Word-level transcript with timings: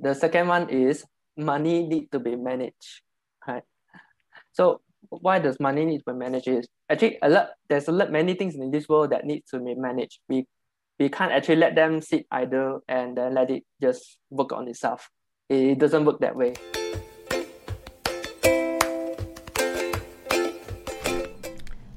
The 0.00 0.14
second 0.14 0.48
one 0.48 0.70
is 0.70 1.04
money 1.36 1.86
need 1.86 2.10
to 2.12 2.18
be 2.18 2.34
managed, 2.34 3.04
right? 3.46 3.62
So 4.50 4.80
why 5.10 5.40
does 5.40 5.60
money 5.60 5.84
need 5.84 5.98
to 6.08 6.14
be 6.14 6.18
managed 6.18 6.48
is 6.48 6.66
actually 6.88 7.18
a 7.20 7.28
lot 7.28 7.50
there's 7.68 7.86
a 7.86 7.92
lot 7.92 8.10
many 8.10 8.32
things 8.32 8.54
in 8.54 8.70
this 8.70 8.88
world 8.88 9.10
that 9.10 9.26
needs 9.26 9.50
to 9.50 9.60
be 9.60 9.74
managed. 9.74 10.20
We 10.26 10.46
we 10.98 11.10
can't 11.10 11.30
actually 11.30 11.56
let 11.56 11.74
them 11.74 12.00
sit 12.00 12.24
idle 12.30 12.80
and 12.88 13.14
then 13.14 13.34
let 13.34 13.50
it 13.50 13.64
just 13.76 14.16
work 14.30 14.54
on 14.54 14.68
itself. 14.68 15.10
It 15.50 15.78
doesn't 15.78 16.06
work 16.06 16.20
that 16.20 16.34
way. 16.34 16.54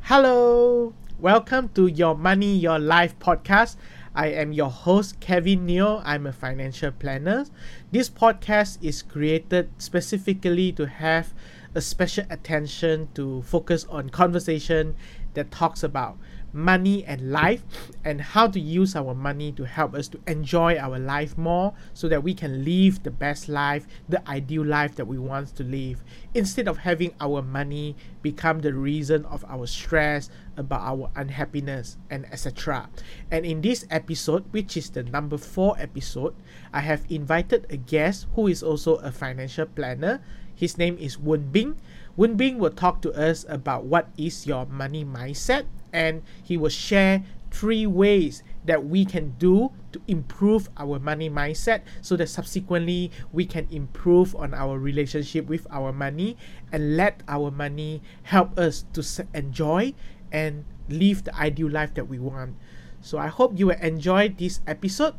Hello, 0.01 0.93
welcome 1.19 1.69
to 1.69 1.87
Your 1.87 2.17
Money, 2.17 2.57
Your 2.57 2.79
Life 2.79 3.17
podcast. 3.19 3.77
I 4.15 4.27
am 4.27 4.53
your 4.53 4.69
host, 4.69 5.19
Kevin 5.19 5.65
Neo. 5.65 5.99
I'm 6.05 6.27
a 6.27 6.33
financial 6.33 6.91
planner. 6.91 7.47
This 7.91 8.11
podcast 8.11 8.77
is 8.79 9.01
created 9.01 9.71
specifically 9.79 10.71
to 10.73 10.85
have 10.85 11.33
a 11.73 11.81
special 11.81 12.25
attention 12.29 13.09
to 13.15 13.41
focus 13.41 13.85
on 13.89 14.11
conversation 14.11 14.95
that 15.33 15.49
talks 15.49 15.81
about 15.81 16.17
money 16.53 17.03
and 17.05 17.31
life 17.31 17.63
and 18.05 18.21
how 18.21 18.47
to 18.47 18.59
use 18.59 18.95
our 18.95 19.15
money 19.15 19.51
to 19.51 19.65
help 19.65 19.95
us 19.95 20.07
to 20.07 20.19
enjoy 20.27 20.77
our 20.77 20.99
life 20.99 21.35
more 21.35 21.73
so 21.95 22.07
that 22.07 22.21
we 22.21 22.35
can 22.35 22.63
live 22.63 23.01
the 23.01 23.09
best 23.09 23.49
life, 23.49 23.87
the 24.07 24.29
ideal 24.29 24.63
life 24.63 24.95
that 24.95 25.05
we 25.05 25.17
want 25.17 25.55
to 25.55 25.63
live, 25.63 26.03
instead 26.35 26.67
of 26.67 26.77
having 26.77 27.11
our 27.19 27.41
money 27.41 27.95
become 28.21 28.59
the 28.59 28.73
reason 28.73 29.25
of 29.25 29.43
our 29.49 29.65
stress, 29.65 30.29
about 30.57 30.81
our 30.81 31.09
unhappiness, 31.15 31.97
and 32.09 32.25
etc. 32.31 32.89
And 33.31 33.45
in 33.45 33.61
this 33.61 33.85
episode, 33.89 34.45
which 34.51 34.77
is 34.77 34.89
the 34.89 35.03
number 35.03 35.37
four 35.37 35.75
episode, 35.79 36.35
I 36.73 36.81
have 36.81 37.05
invited 37.09 37.65
a 37.69 37.77
guest 37.77 38.27
who 38.35 38.47
is 38.47 38.63
also 38.63 38.95
a 38.95 39.11
financial 39.11 39.65
planner. 39.65 40.21
His 40.55 40.77
name 40.77 40.97
is 40.99 41.17
Woon 41.17 41.49
Bing. 41.49 41.75
Woon 42.15 42.35
Bing 42.35 42.59
will 42.59 42.71
talk 42.71 43.01
to 43.01 43.11
us 43.13 43.45
about 43.49 43.85
what 43.85 44.09
is 44.17 44.45
your 44.45 44.65
money 44.65 45.03
mindset 45.03 45.65
and 45.91 46.21
he 46.43 46.57
will 46.57 46.69
share 46.69 47.23
three 47.53 47.85
ways 47.85 48.41
that 48.65 48.83
we 48.83 49.05
can 49.05 49.35
do 49.37 49.71
to 49.91 50.01
improve 50.07 50.69
our 50.75 50.99
money 50.99 51.29
mindset 51.29 51.81
so 52.01 52.15
that 52.17 52.27
subsequently 52.27 53.11
we 53.31 53.45
can 53.45 53.67
improve 53.69 54.35
on 54.35 54.53
our 54.53 54.79
relationship 54.79 55.47
with 55.47 55.67
our 55.69 55.93
money 55.93 56.35
and 56.71 56.97
let 56.97 57.21
our 57.27 57.51
money 57.51 58.01
help 58.23 58.57
us 58.57 58.85
to 58.91 59.05
enjoy 59.35 59.93
and 60.33 60.65
live 60.89 61.23
the 61.23 61.35
ideal 61.37 61.69
life 61.69 61.93
that 61.93 62.09
we 62.09 62.19
want. 62.19 62.57
So 62.99 63.17
I 63.17 63.27
hope 63.27 63.53
you 63.55 63.67
will 63.67 63.79
enjoy 63.79 64.29
this 64.29 64.59
episode. 64.67 65.15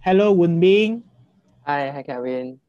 Hello, 0.00 0.30
Woon 0.32 0.60
Bing. 0.60 1.02
Hi, 1.66 1.90
hi, 1.90 2.02
Kevin. 2.02 2.60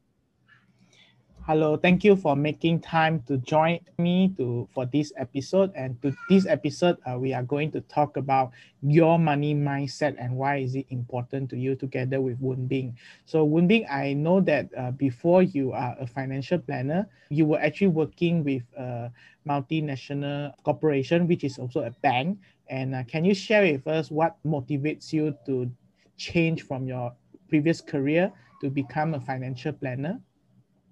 Hello, 1.46 1.76
thank 1.76 2.02
you 2.04 2.16
for 2.16 2.34
making 2.34 2.80
time 2.80 3.20
to 3.28 3.36
join 3.36 3.78
me 3.98 4.32
to 4.38 4.66
for 4.72 4.86
this 4.86 5.12
episode. 5.18 5.70
And 5.76 6.00
to 6.00 6.16
this 6.30 6.46
episode, 6.46 6.96
uh, 7.04 7.18
we 7.18 7.34
are 7.34 7.42
going 7.42 7.70
to 7.72 7.82
talk 7.82 8.16
about 8.16 8.52
your 8.80 9.18
money 9.18 9.54
mindset 9.54 10.16
and 10.18 10.36
why 10.36 10.64
is 10.64 10.74
it 10.74 10.86
important 10.88 11.50
to 11.50 11.58
you 11.58 11.76
together 11.76 12.22
with 12.22 12.40
Woon 12.40 12.66
Bing. 12.66 12.96
So 13.26 13.44
Woon 13.44 13.68
Bing, 13.68 13.84
I 13.90 14.14
know 14.14 14.40
that 14.40 14.70
uh, 14.74 14.92
before 14.92 15.42
you 15.42 15.72
are 15.72 15.94
a 16.00 16.06
financial 16.06 16.58
planner, 16.60 17.06
you 17.28 17.44
were 17.44 17.60
actually 17.60 17.88
working 17.88 18.42
with 18.42 18.62
a 18.78 19.12
multinational 19.46 20.54
corporation, 20.64 21.28
which 21.28 21.44
is 21.44 21.58
also 21.58 21.80
a 21.80 21.90
bank. 21.90 22.38
And 22.70 22.94
uh, 22.94 23.04
can 23.04 23.22
you 23.22 23.34
share 23.34 23.70
with 23.70 23.86
us 23.86 24.10
what 24.10 24.38
motivates 24.46 25.12
you 25.12 25.36
to 25.44 25.70
change 26.16 26.62
from 26.62 26.86
your 26.86 27.12
previous 27.50 27.82
career 27.82 28.32
to 28.62 28.70
become 28.70 29.12
a 29.12 29.20
financial 29.20 29.74
planner? 29.74 30.22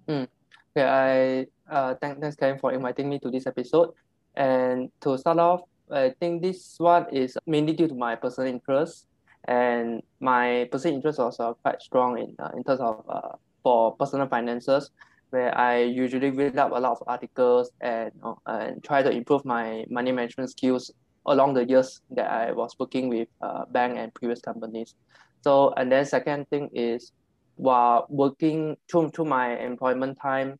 Mm. 0.07 0.27
Okay, 0.75 0.87
I 0.87 1.45
uh 1.71 1.93
thank, 2.01 2.19
thanks 2.19 2.35
Kevin 2.35 2.57
for 2.59 2.71
inviting 2.73 3.09
me 3.09 3.19
to 3.19 3.29
this 3.29 3.45
episode. 3.45 3.91
And 4.35 4.89
to 5.01 5.17
start 5.19 5.37
off, 5.37 5.61
I 5.91 6.13
think 6.19 6.41
this 6.41 6.75
one 6.79 7.05
is 7.13 7.37
mainly 7.45 7.73
due 7.73 7.87
to 7.87 7.93
my 7.93 8.15
personal 8.15 8.49
interest, 8.49 9.05
and 9.47 10.01
my 10.19 10.67
personal 10.71 10.95
interest 10.95 11.19
was 11.19 11.39
uh, 11.39 11.53
quite 11.61 11.81
strong 11.81 12.17
in 12.17 12.35
uh, 12.39 12.49
in 12.57 12.63
terms 12.63 12.79
of 12.81 13.05
uh 13.07 13.37
for 13.61 13.95
personal 13.97 14.27
finances, 14.27 14.89
where 15.29 15.55
I 15.55 15.83
usually 15.83 16.31
read 16.31 16.57
up 16.57 16.71
a 16.71 16.79
lot 16.79 16.93
of 16.97 17.03
articles 17.05 17.69
and 17.79 18.11
uh, 18.23 18.33
and 18.47 18.83
try 18.83 19.03
to 19.03 19.11
improve 19.11 19.45
my 19.45 19.85
money 19.89 20.11
management 20.11 20.49
skills 20.49 20.91
along 21.27 21.53
the 21.53 21.65
years 21.69 22.01
that 22.17 22.29
I 22.31 22.51
was 22.51 22.73
working 22.79 23.09
with 23.09 23.27
uh 23.41 23.65
bank 23.69 23.97
and 23.99 24.11
previous 24.15 24.41
companies. 24.41 24.95
So 25.43 25.73
and 25.77 25.91
then 25.91 26.05
second 26.05 26.49
thing 26.49 26.69
is 26.73 27.11
while 27.55 28.07
working 28.09 28.75
through, 28.89 29.11
through 29.11 29.25
my 29.25 29.55
employment 29.59 30.17
time 30.19 30.57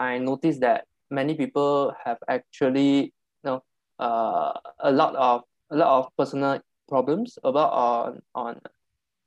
I 0.00 0.18
noticed 0.18 0.60
that 0.60 0.86
many 1.10 1.34
people 1.34 1.94
have 2.04 2.18
actually 2.28 3.12
you 3.44 3.44
know 3.44 3.62
uh, 3.98 4.52
a 4.80 4.90
lot 4.90 5.14
of 5.14 5.42
a 5.70 5.76
lot 5.76 5.98
of 5.98 6.16
personal 6.16 6.60
problems 6.88 7.38
about 7.44 7.72
on 7.72 8.22
on 8.34 8.60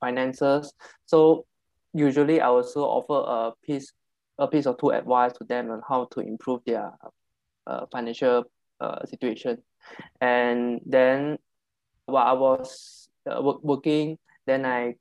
finances. 0.00 0.74
So 1.06 1.46
usually 1.94 2.40
I 2.40 2.48
also 2.48 2.82
offer 2.82 3.18
a 3.24 3.52
piece 3.64 3.92
a 4.38 4.48
piece 4.48 4.66
or 4.66 4.76
two 4.76 4.90
advice 4.90 5.32
to 5.38 5.44
them 5.44 5.70
on 5.70 5.80
how 5.88 6.06
to 6.12 6.20
improve 6.20 6.60
their 6.66 6.90
uh, 7.66 7.86
financial 7.92 8.44
uh, 8.80 9.06
situation. 9.06 9.62
And 10.20 10.80
then 10.84 11.38
while 12.06 12.26
I 12.26 12.32
was 12.32 13.08
uh, 13.30 13.40
working, 13.62 14.18
then 14.46 14.66
I 14.66 14.96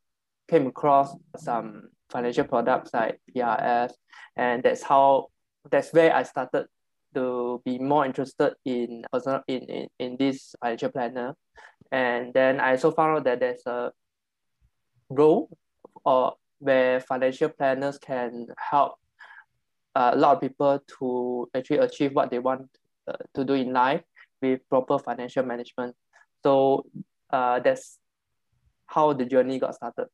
came 0.48 0.68
across 0.68 1.16
some 1.38 1.90
financial 2.12 2.44
products 2.44 2.94
like 2.94 3.20
PRS, 3.36 3.92
and 4.38 4.62
that's 4.62 4.84
how 4.84 5.30
that's 5.69 5.94
where 5.94 6.16
I 6.16 6.24
started 6.24 6.68
to 7.16 7.62
be 7.63 7.78
more 7.79 8.06
interested 8.06 8.56
in 8.66 9.06
personal 9.12 9.41
in, 9.47 9.63
in, 9.63 9.88
in 10.00 10.18
this 10.18 10.56
financial 10.62 10.90
planner. 10.90 11.35
And 11.91 12.34
then 12.34 12.59
I 12.59 12.72
also 12.72 12.91
found 12.91 13.18
out 13.18 13.24
that 13.25 13.40
there's 13.40 13.66
a 13.66 13.91
role 15.09 15.50
or 16.06 16.34
where 16.59 17.00
financial 17.00 17.50
planners 17.50 17.97
can 17.97 18.47
help 18.57 18.96
uh, 19.96 20.12
a 20.13 20.18
lot 20.18 20.35
of 20.35 20.41
people 20.41 20.81
to 21.00 21.50
actually 21.53 21.78
achieve 21.78 22.13
what 22.13 22.31
they 22.31 22.40
want 22.40 22.68
uh, 23.07 23.13
to 23.35 23.45
do 23.45 23.53
in 23.53 23.74
life 23.74 24.01
with 24.41 24.68
proper 24.69 24.97
financial 24.97 25.44
management. 25.45 25.95
So 26.41 26.85
uh, 27.30 27.59
that's 27.59 28.00
how 28.88 29.13
the 29.13 29.25
journey 29.25 29.59
got 29.59 29.75
started. 29.75 30.07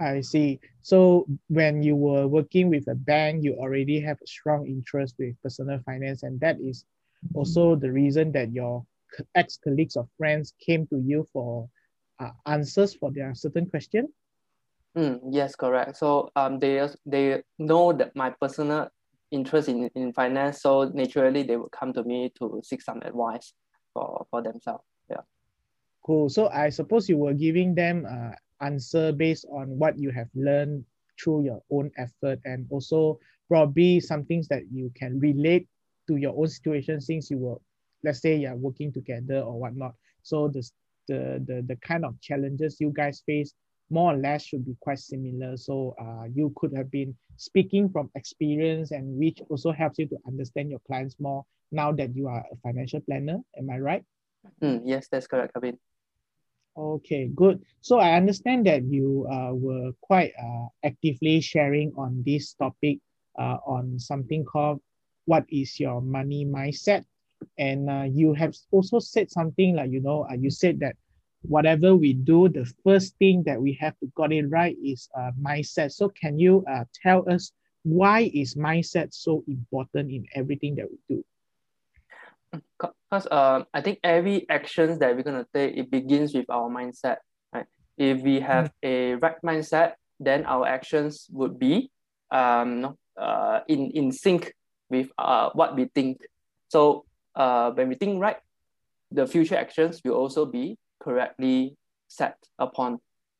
I 0.00 0.20
see. 0.20 0.60
So 0.82 1.26
when 1.48 1.82
you 1.82 1.96
were 1.96 2.26
working 2.28 2.68
with 2.68 2.88
a 2.88 2.94
bank, 2.94 3.44
you 3.44 3.54
already 3.54 4.00
have 4.00 4.18
a 4.22 4.26
strong 4.26 4.66
interest 4.66 5.16
with 5.18 5.40
personal 5.42 5.80
finance, 5.84 6.22
and 6.22 6.38
that 6.40 6.60
is 6.60 6.84
also 7.34 7.74
the 7.74 7.90
reason 7.90 8.32
that 8.32 8.52
your 8.52 8.84
ex-colleagues 9.34 9.96
or 9.96 10.08
friends 10.16 10.54
came 10.64 10.86
to 10.88 11.00
you 11.00 11.26
for 11.32 11.68
uh, 12.20 12.30
answers 12.46 12.94
for 12.94 13.10
their 13.10 13.34
certain 13.34 13.66
question. 13.66 14.08
Mm, 14.96 15.20
yes, 15.30 15.54
correct. 15.54 15.96
So 15.96 16.30
um, 16.36 16.58
they 16.58 16.86
they 17.06 17.42
know 17.58 17.92
that 17.92 18.16
my 18.16 18.30
personal 18.30 18.88
interest 19.30 19.68
in, 19.68 19.90
in 19.94 20.12
finance, 20.12 20.62
so 20.62 20.90
naturally 20.94 21.42
they 21.42 21.56
would 21.56 21.70
come 21.72 21.92
to 21.92 22.02
me 22.02 22.32
to 22.38 22.60
seek 22.64 22.82
some 22.82 23.02
advice 23.02 23.52
for, 23.92 24.26
for 24.30 24.42
themselves. 24.42 24.84
Yeah. 25.10 25.22
Cool. 26.04 26.28
So 26.28 26.48
I 26.48 26.70
suppose 26.70 27.08
you 27.08 27.18
were 27.18 27.34
giving 27.34 27.74
them 27.74 28.06
uh, 28.08 28.32
answer 28.60 29.12
based 29.12 29.46
on 29.50 29.78
what 29.78 29.98
you 29.98 30.10
have 30.10 30.28
learned 30.34 30.84
through 31.22 31.44
your 31.44 31.62
own 31.70 31.90
effort 31.98 32.40
and 32.44 32.66
also 32.70 33.18
probably 33.48 34.00
some 34.00 34.24
things 34.24 34.46
that 34.48 34.62
you 34.72 34.92
can 34.94 35.18
relate 35.18 35.66
to 36.06 36.16
your 36.16 36.34
own 36.36 36.48
situation 36.48 37.00
since 37.00 37.30
you 37.30 37.38
were 37.38 37.56
let's 38.04 38.20
say 38.20 38.36
you're 38.36 38.54
working 38.56 38.92
together 38.92 39.40
or 39.40 39.58
whatnot. 39.58 39.94
So 40.22 40.48
the, 40.48 40.68
the 41.08 41.42
the 41.46 41.64
the 41.66 41.76
kind 41.76 42.04
of 42.04 42.20
challenges 42.20 42.76
you 42.80 42.92
guys 42.94 43.22
face 43.26 43.54
more 43.90 44.12
or 44.12 44.16
less 44.16 44.44
should 44.44 44.66
be 44.66 44.76
quite 44.80 44.98
similar. 44.98 45.56
So 45.56 45.94
uh, 46.00 46.24
you 46.34 46.52
could 46.56 46.76
have 46.76 46.90
been 46.90 47.16
speaking 47.36 47.88
from 47.88 48.10
experience 48.14 48.90
and 48.90 49.18
which 49.18 49.40
also 49.48 49.72
helps 49.72 49.98
you 49.98 50.06
to 50.08 50.16
understand 50.26 50.70
your 50.70 50.80
clients 50.86 51.16
more 51.18 51.44
now 51.72 51.92
that 51.92 52.14
you 52.14 52.28
are 52.28 52.44
a 52.52 52.56
financial 52.62 53.00
planner. 53.00 53.38
Am 53.56 53.70
i 53.70 53.78
right? 53.78 54.04
Mm, 54.62 54.82
yes 54.84 55.08
that's 55.10 55.26
correct 55.26 55.54
Kevin. 55.54 55.78
Okay, 56.78 57.26
good. 57.34 57.60
So 57.80 57.98
I 57.98 58.14
understand 58.16 58.66
that 58.66 58.84
you 58.84 59.26
uh, 59.30 59.52
were 59.52 59.90
quite 60.00 60.32
uh, 60.40 60.68
actively 60.84 61.40
sharing 61.40 61.92
on 61.96 62.22
this 62.24 62.54
topic 62.54 63.00
uh, 63.38 63.58
on 63.66 63.98
something 63.98 64.44
called 64.44 64.80
what 65.24 65.44
is 65.50 65.80
your 65.80 66.00
money 66.00 66.46
mindset. 66.46 67.04
And 67.58 67.90
uh, 67.90 68.04
you 68.08 68.32
have 68.34 68.54
also 68.70 69.00
said 69.00 69.30
something 69.30 69.74
like, 69.74 69.90
you 69.90 70.00
know, 70.00 70.26
uh, 70.30 70.34
you 70.34 70.50
said 70.50 70.78
that 70.80 70.94
whatever 71.42 71.96
we 71.96 72.12
do, 72.12 72.48
the 72.48 72.70
first 72.84 73.16
thing 73.18 73.42
that 73.46 73.60
we 73.60 73.72
have 73.80 73.98
to 73.98 74.06
got 74.14 74.32
it 74.32 74.46
right 74.48 74.76
is 74.84 75.08
uh, 75.18 75.32
mindset. 75.40 75.90
So 75.92 76.08
can 76.10 76.38
you 76.38 76.64
uh, 76.70 76.84
tell 77.02 77.28
us 77.28 77.52
why 77.82 78.30
is 78.34 78.54
mindset 78.54 79.12
so 79.14 79.42
important 79.48 80.12
in 80.12 80.26
everything 80.34 80.76
that 80.76 80.86
we 80.90 80.98
do? 81.16 81.24
Because 82.52 83.26
uh, 83.30 83.64
I 83.74 83.80
think 83.80 84.00
every 84.02 84.48
actions 84.48 84.98
that 84.98 85.14
we're 85.14 85.22
gonna 85.22 85.46
take 85.52 85.76
it 85.76 85.90
begins 85.90 86.34
with 86.34 86.46
our 86.48 86.68
mindset. 86.68 87.18
Right? 87.52 87.66
If 87.96 88.22
we 88.22 88.40
have 88.40 88.66
mm. 88.66 88.72
a 88.82 89.14
right 89.14 89.40
mindset, 89.44 89.94
then 90.20 90.44
our 90.46 90.66
actions 90.66 91.26
would 91.30 91.58
be 91.58 91.90
um, 92.30 92.96
uh, 93.16 93.60
in, 93.68 93.90
in 93.92 94.12
sync 94.12 94.52
with 94.90 95.10
uh, 95.18 95.50
what 95.52 95.76
we 95.76 95.86
think. 95.94 96.20
So 96.68 97.04
uh, 97.34 97.70
when 97.70 97.88
we 97.88 97.94
think 97.94 98.20
right, 98.20 98.36
the 99.10 99.26
future 99.26 99.56
actions 99.56 100.00
will 100.04 100.14
also 100.14 100.44
be 100.44 100.76
correctly 101.00 101.76
set 102.08 102.36
upon. 102.58 102.98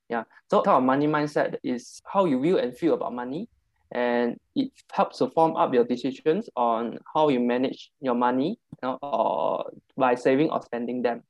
Yeah. 0.09 0.25
So 0.51 0.63
our 0.65 0.81
money 0.81 1.07
mindset 1.07 1.57
is 1.63 2.01
how 2.07 2.25
you 2.25 2.41
view 2.41 2.59
and 2.59 2.77
feel 2.77 2.95
about 2.95 3.13
money. 3.15 3.49
And 3.93 4.39
it 4.55 4.71
helps 4.93 5.19
to 5.19 5.31
form 5.31 5.57
up 5.57 5.73
your 5.73 5.85
decisions 5.85 6.51
on 6.57 6.99
how 7.15 7.29
you 7.29 7.41
manage 7.41 7.91
your 8.01 8.15
money 8.15 8.59
you 8.83 8.89
know, 8.89 8.99
or 9.03 9.73
by 9.97 10.15
saving 10.15 10.51
or 10.51 10.63
spending 10.63 11.03
them. 11.03 11.23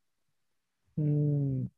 Mm. 0.99 1.69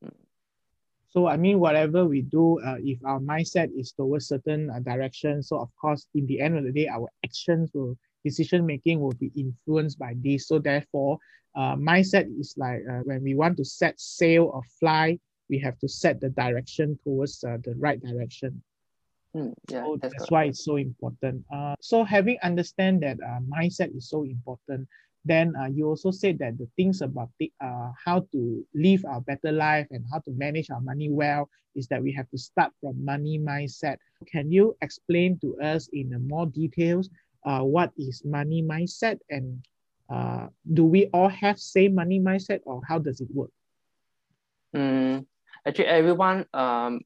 So 1.11 1.27
I 1.27 1.37
mean, 1.37 1.59
whatever 1.59 2.07
we 2.07 2.23
do, 2.23 2.61
uh, 2.61 2.77
if 2.79 3.05
our 3.05 3.19
mindset 3.19 3.69
is 3.77 3.93
towards 3.93 4.29
certain 4.29 4.71
uh, 4.71 4.79
direction, 4.79 5.43
so 5.43 5.59
of 5.59 5.69
course, 5.77 6.07
in 6.15 6.25
the 6.27 6.41
end 6.41 6.57
of 6.57 6.65
the 6.65 6.73
day, 6.73 6.87
our 6.89 7.09
actions 7.25 7.71
will 7.75 7.99
decision 8.25 8.65
making 8.65 9.01
will 9.01 9.15
be 9.15 9.33
influenced 9.37 9.99
by 9.99 10.15
this. 10.19 10.47
So 10.47 10.59
therefore, 10.59 11.19
uh, 11.57 11.75
mindset 11.75 12.27
is 12.39 12.55
like 12.57 12.81
uh, 12.89 13.01
when 13.05 13.23
we 13.23 13.35
want 13.35 13.57
to 13.57 13.65
set 13.65 13.99
sail 13.99 14.51
or 14.55 14.63
fly, 14.79 15.19
we 15.49 15.59
have 15.59 15.79
to 15.81 15.89
set 15.89 16.21
the 16.21 16.31
direction 16.31 16.99
towards 17.03 17.43
uh, 17.43 17.59
the 17.65 17.75
right 17.75 18.01
direction. 18.01 18.63
Mm, 19.37 19.53
yeah, 19.69 19.85
so 19.85 19.97
that's, 20.01 20.15
that's 20.15 20.31
why 20.31 20.45
it's 20.45 20.65
so 20.65 20.77
important. 20.77 21.45
Uh, 21.55 21.75
so 21.81 22.05
having 22.05 22.39
understand 22.43 23.03
that 23.03 23.19
uh, 23.25 23.39
mindset 23.41 23.97
is 23.97 24.09
so 24.09 24.25
important, 24.25 24.89
then 25.25 25.55
uh, 25.61 25.67
you 25.67 25.87
also 25.87 26.11
said 26.11 26.39
that 26.39 26.59
the 26.59 26.67
things 26.77 27.03
about 27.03 27.31
the, 27.39 27.53
uh, 27.61 27.91
how 28.05 28.21
to 28.33 28.67
live 28.75 29.05
our 29.05 29.21
better 29.21 29.53
life 29.53 29.87
and 29.91 30.05
how 30.11 30.19
to 30.21 30.31
manage 30.33 30.71
our 30.71 30.81
money 30.81 31.11
well 31.11 31.49
is 31.77 31.87
that 31.89 32.03
we 32.03 32.13
have 32.13 32.29
to 32.31 32.39
start 32.39 32.73
from 32.81 33.05
money 33.05 33.39
mindset. 33.39 33.97
Can 34.27 34.51
you 34.51 34.77
explain 34.83 35.39
to 35.41 35.57
us 35.61 35.89
in 35.93 36.11
more 36.27 36.47
details 36.47 37.09
uh, 37.45 37.61
what 37.61 37.93
is 37.97 38.23
money 38.25 38.63
mindset 38.63 39.19
and 39.29 39.65
uh, 40.13 40.49
do 40.75 40.85
we 40.85 41.07
all 41.13 41.29
have 41.29 41.59
same 41.59 41.95
money 41.95 42.19
mindset 42.19 42.61
or 42.65 42.81
how 42.89 42.99
does 42.99 43.21
it 43.21 43.29
work? 43.33 43.51
Mm, 44.75 45.27
actually, 45.67 45.87
everyone 45.87 46.47
um, 46.53 47.01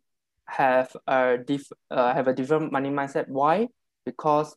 have 0.46 0.94
a 1.06 1.38
diff 1.38 1.70
uh, 1.90 2.12
have 2.14 2.28
a 2.28 2.34
different 2.34 2.72
money 2.72 2.90
mindset. 2.90 3.28
Why? 3.28 3.68
Because 4.04 4.56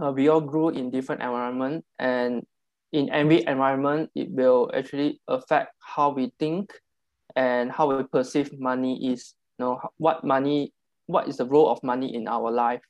uh, 0.00 0.12
we 0.12 0.28
all 0.28 0.40
grew 0.40 0.70
in 0.70 0.90
different 0.90 1.22
environment 1.22 1.84
and 1.98 2.46
in 2.94 3.10
every 3.10 3.44
environment, 3.46 4.08
it 4.14 4.30
will 4.30 4.70
actually 4.72 5.20
affect 5.26 5.74
how 5.80 6.10
we 6.10 6.32
think 6.38 6.72
and 7.34 7.70
how 7.72 7.90
we 7.90 8.04
perceive 8.04 8.56
money 8.58 9.10
is, 9.12 9.34
you 9.58 9.64
know, 9.64 9.80
what 9.98 10.22
money, 10.22 10.72
what 11.06 11.26
is 11.26 11.38
the 11.38 11.44
role 11.44 11.68
of 11.68 11.82
money 11.82 12.14
in 12.14 12.28
our 12.28 12.52
life. 12.52 12.82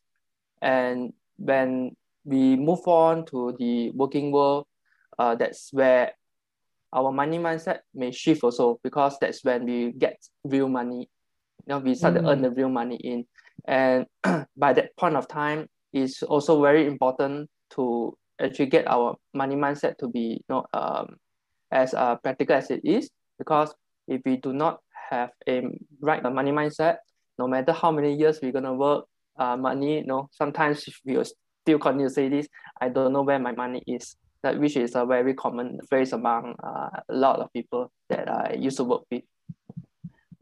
And 0.60 1.14
when 1.36 1.96
we 2.26 2.54
move 2.56 2.86
on 2.86 3.24
to 3.26 3.56
the 3.58 3.92
working 3.92 4.30
world, 4.30 4.66
uh, 5.18 5.36
that's 5.36 5.72
where 5.72 6.12
our 6.92 7.10
money 7.10 7.38
mindset 7.38 7.78
may 7.94 8.10
shift 8.10 8.44
also 8.44 8.78
because 8.84 9.16
that's 9.20 9.42
when 9.42 9.64
we 9.64 9.92
get 9.92 10.20
real 10.44 10.68
money. 10.68 11.08
You 11.66 11.74
know, 11.74 11.78
we 11.78 11.94
start 11.94 12.14
mm. 12.14 12.22
to 12.22 12.28
earn 12.28 12.42
the 12.42 12.50
real 12.50 12.68
money 12.68 12.96
in. 12.96 13.24
And 13.66 14.06
by 14.56 14.72
that 14.72 14.96
point 14.96 15.16
of 15.16 15.28
time, 15.28 15.68
it's 15.92 16.22
also 16.22 16.60
very 16.60 16.86
important 16.86 17.48
to 17.70 18.16
actually 18.40 18.66
get 18.66 18.86
our 18.88 19.16
money 19.32 19.54
mindset 19.54 19.96
to 19.98 20.08
be 20.08 20.42
you 20.42 20.44
know, 20.48 20.64
um, 20.74 21.16
as 21.70 21.94
uh, 21.94 22.16
practical 22.16 22.56
as 22.56 22.70
it 22.70 22.80
is 22.84 23.10
because 23.38 23.74
if 24.08 24.20
we 24.24 24.36
do 24.36 24.52
not 24.52 24.80
have 25.10 25.30
a 25.48 25.62
right 26.00 26.22
money 26.22 26.50
mindset, 26.50 26.96
no 27.38 27.46
matter 27.48 27.72
how 27.72 27.90
many 27.90 28.14
years 28.14 28.40
we're 28.42 28.52
gonna 28.52 28.74
work, 28.74 29.06
uh, 29.38 29.56
money, 29.56 29.98
you 29.98 30.06
know, 30.06 30.28
sometimes 30.32 30.88
we 31.04 31.16
will 31.16 31.24
still 31.24 31.78
continue 31.78 32.08
to 32.08 32.14
say 32.14 32.28
this, 32.28 32.46
I 32.80 32.88
don't 32.88 33.12
know 33.12 33.22
where 33.22 33.38
my 33.38 33.52
money 33.52 33.82
is. 33.86 34.16
That 34.42 34.60
which 34.60 34.76
is 34.76 34.94
a 34.94 35.06
very 35.06 35.32
common 35.32 35.80
phrase 35.88 36.12
among 36.12 36.54
uh, 36.62 37.00
a 37.08 37.14
lot 37.14 37.40
of 37.40 37.50
people 37.54 37.90
that 38.10 38.30
I 38.30 38.56
used 38.58 38.76
to 38.76 38.84
work 38.84 39.04
with. 39.10 39.22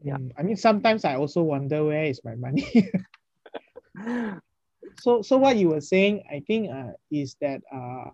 Yeah. 0.03 0.17
Mm, 0.17 0.31
I 0.37 0.43
mean, 0.43 0.57
sometimes 0.57 1.05
I 1.05 1.15
also 1.15 1.41
wonder 1.41 1.85
where 1.85 2.03
is 2.03 2.21
my 2.23 2.35
money. 2.35 2.67
so 4.99 5.21
so 5.21 5.37
what 5.37 5.55
you 5.57 5.69
were 5.69 5.81
saying, 5.81 6.23
I 6.29 6.43
think 6.45 6.69
uh, 6.69 6.91
is 7.09 7.35
that 7.39 7.61
uh, 7.73 8.11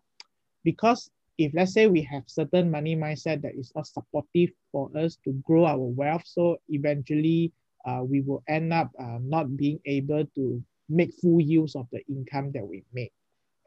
because 0.64 1.10
if 1.40 1.52
let's 1.56 1.74
say 1.74 1.88
we 1.88 2.02
have 2.04 2.24
certain 2.28 2.70
money 2.70 2.96
mindset 2.96 3.42
that 3.42 3.56
is 3.56 3.72
not 3.76 3.88
supportive 3.88 4.52
for 4.72 4.92
us 4.96 5.18
to 5.26 5.34
grow 5.44 5.66
our 5.66 5.80
wealth, 5.80 6.24
so 6.26 6.58
eventually 6.70 7.52
uh, 7.86 8.02
we 8.04 8.22
will 8.22 8.44
end 8.48 8.72
up 8.72 8.92
uh, 9.00 9.18
not 9.22 9.58
being 9.58 9.80
able 9.86 10.26
to 10.36 10.62
make 10.90 11.14
full 11.22 11.42
use 11.42 11.76
of 11.76 11.88
the 11.92 12.06
income 12.08 12.52
that 12.54 12.66
we 12.66 12.84
make. 12.94 13.14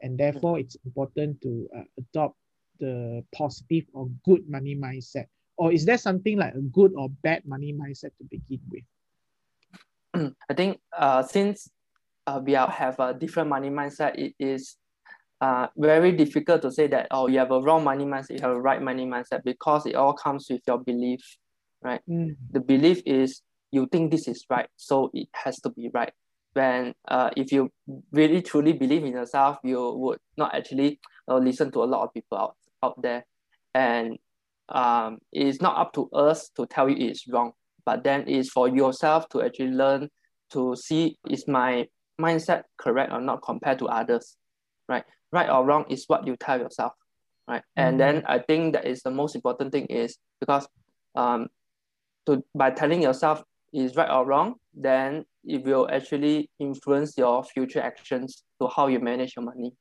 And 0.01 0.17
therefore, 0.17 0.59
it's 0.59 0.77
important 0.85 1.41
to 1.41 1.67
uh, 1.75 1.83
adopt 1.97 2.37
the 2.79 3.23
positive 3.33 3.85
or 3.93 4.09
good 4.25 4.47
money 4.49 4.75
mindset. 4.75 5.27
Or 5.57 5.71
is 5.71 5.85
there 5.85 5.97
something 5.97 6.37
like 6.37 6.55
a 6.55 6.61
good 6.61 6.93
or 6.95 7.09
bad 7.09 7.45
money 7.45 7.73
mindset 7.73 8.11
to 8.17 8.23
begin 8.29 8.59
with? 8.71 10.33
I 10.49 10.53
think 10.53 10.79
uh, 10.97 11.23
since 11.23 11.69
uh, 12.27 12.41
we 12.43 12.53
have 12.53 12.99
a 12.99 13.13
different 13.13 13.49
money 13.49 13.69
mindset, 13.69 14.17
it 14.17 14.33
is 14.39 14.77
uh, 15.41 15.67
very 15.75 16.13
difficult 16.13 16.61
to 16.61 16.71
say 16.71 16.87
that, 16.87 17.07
oh, 17.11 17.27
you 17.27 17.39
have 17.39 17.51
a 17.51 17.59
wrong 17.61 17.83
money 17.83 18.05
mindset, 18.05 18.31
you 18.31 18.41
have 18.41 18.51
a 18.51 18.61
right 18.61 18.81
money 18.81 19.05
mindset, 19.05 19.43
because 19.43 19.85
it 19.85 19.95
all 19.95 20.13
comes 20.13 20.47
with 20.49 20.61
your 20.67 20.77
belief, 20.77 21.19
right? 21.81 22.01
Mm. 22.09 22.37
The 22.51 22.61
belief 22.61 23.01
is 23.05 23.41
you 23.71 23.87
think 23.91 24.11
this 24.11 24.27
is 24.27 24.45
right, 24.49 24.69
so 24.77 25.11
it 25.13 25.27
has 25.33 25.59
to 25.61 25.69
be 25.69 25.89
right. 25.93 26.13
When 26.53 26.93
uh, 27.07 27.31
if 27.35 27.51
you 27.51 27.71
really 28.11 28.41
truly 28.41 28.73
believe 28.73 29.03
in 29.03 29.13
yourself, 29.13 29.57
you 29.63 29.91
would 29.97 30.19
not 30.37 30.53
actually 30.55 30.99
uh, 31.27 31.37
listen 31.37 31.71
to 31.71 31.83
a 31.83 31.89
lot 31.89 32.03
of 32.03 32.13
people 32.13 32.37
out, 32.37 32.55
out 32.83 33.01
there. 33.01 33.25
And 33.73 34.19
um, 34.69 35.19
it's 35.31 35.61
not 35.61 35.77
up 35.77 35.93
to 35.93 36.09
us 36.11 36.49
to 36.55 36.65
tell 36.65 36.89
you 36.89 37.07
it's 37.09 37.27
wrong, 37.27 37.51
but 37.85 38.03
then 38.03 38.25
it's 38.27 38.49
for 38.49 38.67
yourself 38.67 39.27
to 39.29 39.41
actually 39.41 39.71
learn 39.71 40.09
to 40.51 40.75
see 40.75 41.17
is 41.29 41.47
my 41.47 41.87
mindset 42.19 42.63
correct 42.77 43.11
or 43.11 43.19
not 43.19 43.41
compared 43.41 43.79
to 43.79 43.87
others, 43.87 44.37
right? 44.87 45.03
Right 45.31 45.49
or 45.49 45.65
wrong 45.65 45.85
is 45.89 46.05
what 46.07 46.25
you 46.25 46.35
tell 46.37 46.59
yourself, 46.59 46.93
right? 47.47 47.61
Mm-hmm. 47.61 47.81
And 47.87 47.99
then 47.99 48.23
I 48.27 48.39
think 48.39 48.73
that 48.73 48.85
is 48.85 49.01
the 49.01 49.11
most 49.11 49.35
important 49.35 49.71
thing 49.71 49.87
is 49.87 50.17
because 50.39 50.67
um, 51.15 51.47
to 52.25 52.43
by 52.55 52.71
telling 52.71 53.01
yourself 53.01 53.43
is 53.73 53.95
right 53.95 54.09
or 54.09 54.25
wrong, 54.25 54.55
then 54.73 55.25
it 55.43 55.63
will 55.63 55.89
actually 55.91 56.49
influence 56.59 57.17
your 57.17 57.43
future 57.43 57.81
actions 57.81 58.43
to 58.61 58.67
how 58.67 58.87
you 58.87 58.99
manage 58.99 59.35
your 59.35 59.43
money. 59.43 59.73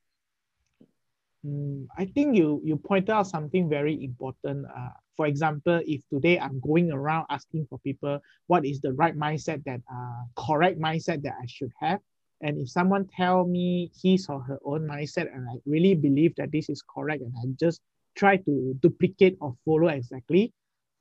Mm, 1.45 1.87
I 1.99 2.07
think 2.07 2.37
you 2.37 2.61
you 2.65 2.77
pointed 2.77 3.11
out 3.11 3.27
something 3.27 3.69
very 3.69 4.03
important. 4.05 4.67
Uh, 4.67 4.91
for 5.17 5.27
example, 5.27 5.81
if 5.87 6.03
today 6.09 6.39
I'm 6.39 6.61
going 6.61 6.93
around 6.93 7.27
asking 7.31 7.67
for 7.69 7.79
people 7.81 8.21
what 8.47 8.65
is 8.65 8.81
the 8.81 8.93
right 8.93 9.17
mindset 9.17 9.65
that 9.65 9.81
uh, 9.93 10.23
correct 10.37 10.79
mindset 10.79 11.23
that 11.23 11.35
I 11.43 11.47
should 11.47 11.73
have, 11.81 12.01
and 12.41 12.59
if 12.59 12.71
someone 12.71 13.09
tell 13.17 13.45
me 13.45 13.91
his 14.03 14.29
or 14.29 14.41
her 14.43 14.59
own 14.65 14.87
mindset, 14.87 15.35
and 15.35 15.49
I 15.49 15.57
really 15.67 15.95
believe 15.95 16.35
that 16.37 16.53
this 16.53 16.69
is 16.71 16.83
correct, 16.83 17.23
and 17.23 17.35
I 17.37 17.45
just 17.59 17.81
try 18.15 18.37
to 18.37 18.75
duplicate 18.81 19.37
or 19.41 19.57
follow 19.65 19.89
exactly, 19.89 20.53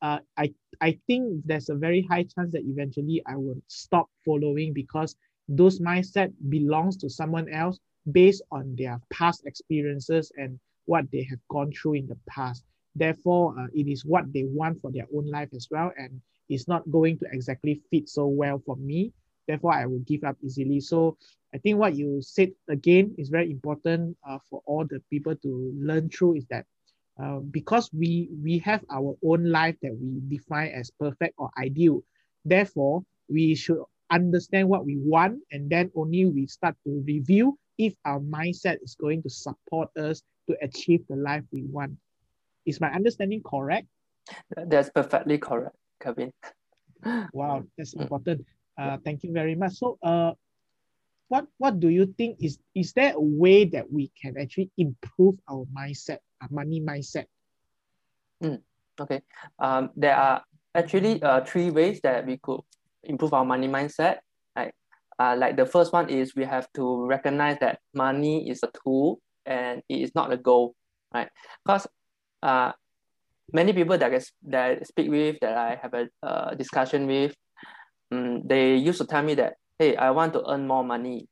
uh, 0.01 0.19
I 0.37 0.53
I 0.81 0.97
think 1.05 1.45
there's 1.45 1.69
a 1.69 1.75
very 1.75 2.01
high 2.09 2.23
chance 2.23 2.51
that 2.53 2.63
eventually 2.65 3.21
I 3.27 3.35
will 3.35 3.61
stop 3.67 4.09
following 4.25 4.73
because 4.73 5.15
those 5.51 5.79
mindset 5.79 6.33
belongs 6.49 6.97
to 6.97 7.09
someone 7.09 7.49
else 7.49 7.79
based 8.11 8.41
on 8.51 8.75
their 8.77 8.99
past 9.11 9.45
experiences 9.45 10.31
and 10.37 10.59
what 10.85 11.05
they 11.11 11.23
have 11.23 11.39
gone 11.49 11.71
through 11.71 11.93
in 11.95 12.07
the 12.07 12.17
past. 12.27 12.63
Therefore, 12.95 13.55
uh, 13.59 13.67
it 13.73 13.87
is 13.87 14.05
what 14.05 14.31
they 14.33 14.43
want 14.45 14.81
for 14.81 14.91
their 14.91 15.07
own 15.15 15.27
life 15.27 15.49
as 15.55 15.67
well, 15.71 15.91
and 15.97 16.21
it's 16.49 16.67
not 16.67 16.89
going 16.91 17.17
to 17.19 17.25
exactly 17.31 17.81
fit 17.91 18.09
so 18.09 18.27
well 18.27 18.61
for 18.65 18.75
me 18.77 19.13
therefore 19.47 19.73
I 19.73 19.85
will 19.85 19.99
give 19.99 20.23
up 20.23 20.37
easily. 20.43 20.79
So 20.79 21.17
I 21.53 21.57
think 21.57 21.77
what 21.77 21.95
you 21.95 22.21
said 22.21 22.51
again 22.69 23.15
is 23.17 23.29
very 23.29 23.51
important 23.51 24.17
uh, 24.27 24.39
for 24.49 24.61
all 24.65 24.85
the 24.85 25.01
people 25.09 25.35
to 25.35 25.73
learn 25.77 26.09
through 26.09 26.35
is 26.37 26.45
that 26.49 26.65
uh, 27.21 27.39
because 27.39 27.89
we 27.93 28.29
we 28.41 28.59
have 28.59 28.83
our 28.89 29.15
own 29.23 29.45
life 29.51 29.75
that 29.81 29.95
we 29.99 30.21
define 30.29 30.69
as 30.71 30.91
perfect 30.91 31.35
or 31.37 31.49
ideal, 31.57 32.01
therefore 32.45 33.03
we 33.29 33.55
should 33.55 33.83
understand 34.11 34.67
what 34.67 34.85
we 34.85 34.97
want 34.97 35.39
and 35.51 35.69
then 35.69 35.91
only 35.95 36.25
we 36.25 36.45
start 36.45 36.75
to 36.85 37.03
review 37.07 37.57
if 37.77 37.95
our 38.05 38.19
mindset 38.19 38.77
is 38.83 38.95
going 38.95 39.23
to 39.23 39.29
support 39.29 39.89
us 39.97 40.21
to 40.49 40.57
achieve 40.61 41.01
the 41.09 41.15
life 41.15 41.43
we 41.51 41.63
want. 41.63 41.97
Is 42.65 42.79
my 42.79 42.91
understanding 42.91 43.41
correct? 43.41 43.87
That's 44.55 44.89
perfectly 44.89 45.37
correct, 45.39 45.75
Kevin. 45.99 46.31
wow, 47.33 47.63
that's 47.77 47.95
mm. 47.95 48.01
important. 48.01 48.45
Uh, 48.77 48.97
thank 49.03 49.23
you 49.23 49.31
very 49.33 49.55
much. 49.55 49.73
So, 49.73 49.97
uh, 50.03 50.33
what 51.27 51.47
what 51.57 51.79
do 51.79 51.89
you 51.89 52.13
think 52.17 52.37
is 52.43 52.59
is 52.75 52.93
there 52.93 53.13
a 53.15 53.21
way 53.21 53.65
that 53.65 53.89
we 53.91 54.11
can 54.19 54.37
actually 54.37 54.69
improve 54.77 55.39
our 55.49 55.65
mindset, 55.73 56.19
our 56.41 56.49
money 56.51 56.81
mindset? 56.81 57.25
Mm, 58.43 58.61
okay. 58.99 59.21
Um, 59.57 59.89
there 59.95 60.15
are 60.15 60.43
actually 60.75 61.21
uh, 61.23 61.41
three 61.41 61.71
ways 61.71 62.01
that 62.03 62.25
we 62.25 62.37
could 62.37 62.61
improve 63.03 63.33
our 63.33 63.45
money 63.45 63.67
mindset. 63.67 64.17
Right. 64.55 64.73
uh, 65.19 65.35
like 65.37 65.55
the 65.55 65.65
first 65.65 65.93
one 65.93 66.09
is 66.09 66.35
we 66.35 66.45
have 66.45 66.67
to 66.73 67.05
recognize 67.05 67.57
that 67.59 67.79
money 67.93 68.49
is 68.49 68.63
a 68.63 68.69
tool 68.83 69.19
and 69.45 69.81
it 69.87 70.01
is 70.01 70.15
not 70.15 70.31
a 70.31 70.37
goal, 70.37 70.73
right? 71.13 71.29
Because 71.63 71.87
uh, 72.41 72.71
many 73.53 73.73
people 73.73 73.97
that 73.97 74.11
I, 74.11 74.19
that 74.49 74.65
I 74.65 74.83
speak 74.83 75.09
with, 75.11 75.37
that 75.41 75.57
I 75.57 75.79
have 75.81 75.93
a 75.93 76.09
uh, 76.23 76.55
discussion 76.55 77.05
with, 77.05 77.35
um, 78.11 78.41
they 78.47 78.75
used 78.75 78.99
to 78.99 79.05
tell 79.05 79.21
me 79.21 79.35
that, 79.35 79.53
hey, 79.77 79.95
I 79.95 80.11
want 80.11 80.33
to 80.33 80.43
earn 80.49 80.67
more 80.67 80.83
money. 80.83 81.27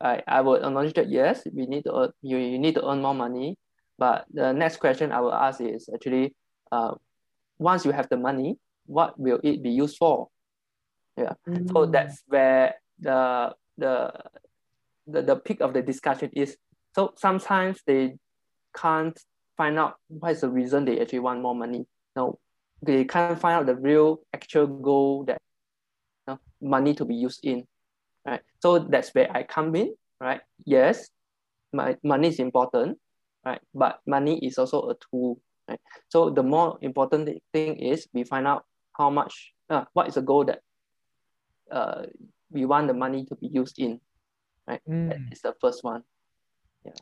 I, 0.00 0.22
I 0.26 0.40
would 0.40 0.64
acknowledge 0.64 0.94
that 0.94 1.08
yes, 1.08 1.42
we 1.54 1.66
need 1.66 1.84
to 1.84 1.94
earn, 1.94 2.10
you, 2.22 2.38
you 2.38 2.58
need 2.58 2.74
to 2.74 2.88
earn 2.88 3.00
more 3.00 3.14
money. 3.14 3.56
But 3.98 4.26
the 4.32 4.52
next 4.52 4.78
question 4.78 5.12
I 5.12 5.20
will 5.20 5.34
ask 5.34 5.60
is 5.60 5.88
actually, 5.94 6.34
uh, 6.72 6.94
once 7.58 7.84
you 7.84 7.92
have 7.92 8.08
the 8.08 8.16
money, 8.16 8.58
what 8.86 9.18
will 9.18 9.38
it 9.44 9.62
be 9.62 9.70
used 9.70 9.96
for? 9.96 10.28
Yeah. 11.16 11.34
Mm. 11.48 11.72
So 11.72 11.86
that's 11.86 12.22
where 12.26 12.74
the 12.98 13.54
the 13.76 14.12
the, 15.06 15.22
the 15.22 15.36
peak 15.36 15.60
of 15.60 15.74
the 15.74 15.82
discussion 15.82 16.30
is. 16.34 16.56
So 16.94 17.14
sometimes 17.16 17.80
they 17.86 18.16
can't 18.76 19.18
find 19.56 19.78
out 19.78 19.96
what 20.08 20.32
is 20.32 20.40
the 20.40 20.50
reason 20.50 20.84
they 20.84 21.00
actually 21.00 21.20
want 21.20 21.42
more 21.42 21.54
money. 21.54 21.86
No, 22.16 22.38
they 22.82 23.04
can't 23.04 23.38
find 23.38 23.60
out 23.60 23.66
the 23.66 23.76
real 23.76 24.20
actual 24.32 24.66
goal 24.66 25.24
that 25.24 25.38
you 26.26 26.34
know, 26.34 26.40
money 26.60 26.94
to 26.94 27.04
be 27.04 27.14
used 27.14 27.40
in. 27.44 27.64
Right. 28.26 28.40
So 28.60 28.78
that's 28.78 29.14
where 29.14 29.30
I 29.34 29.42
come 29.42 29.74
in. 29.74 29.94
Right. 30.20 30.40
Yes, 30.64 31.08
my 31.72 31.96
money 32.02 32.28
is 32.28 32.38
important. 32.38 32.98
Right. 33.44 33.60
But 33.74 34.00
money 34.06 34.38
is 34.38 34.58
also 34.58 34.90
a 34.90 34.94
tool. 35.10 35.40
Right. 35.68 35.80
So 36.08 36.30
the 36.30 36.42
more 36.42 36.78
important 36.80 37.28
thing 37.52 37.76
is 37.76 38.06
we 38.12 38.24
find 38.24 38.46
out 38.46 38.64
how 38.96 39.10
much 39.10 39.52
uh, 39.70 39.84
what 39.92 40.08
is 40.08 40.14
the 40.14 40.22
goal 40.22 40.44
that 40.44 40.60
uh, 41.72 42.06
we 42.50 42.64
want 42.66 42.86
the 42.86 42.94
money 42.94 43.24
to 43.26 43.34
be 43.36 43.48
used 43.48 43.78
in, 43.78 44.00
right? 44.68 44.80
Mm. 44.88 45.08
That 45.08 45.20
is 45.32 45.40
the 45.40 45.54
first 45.60 45.82
one. 45.82 46.04
Yeah. 46.84 46.92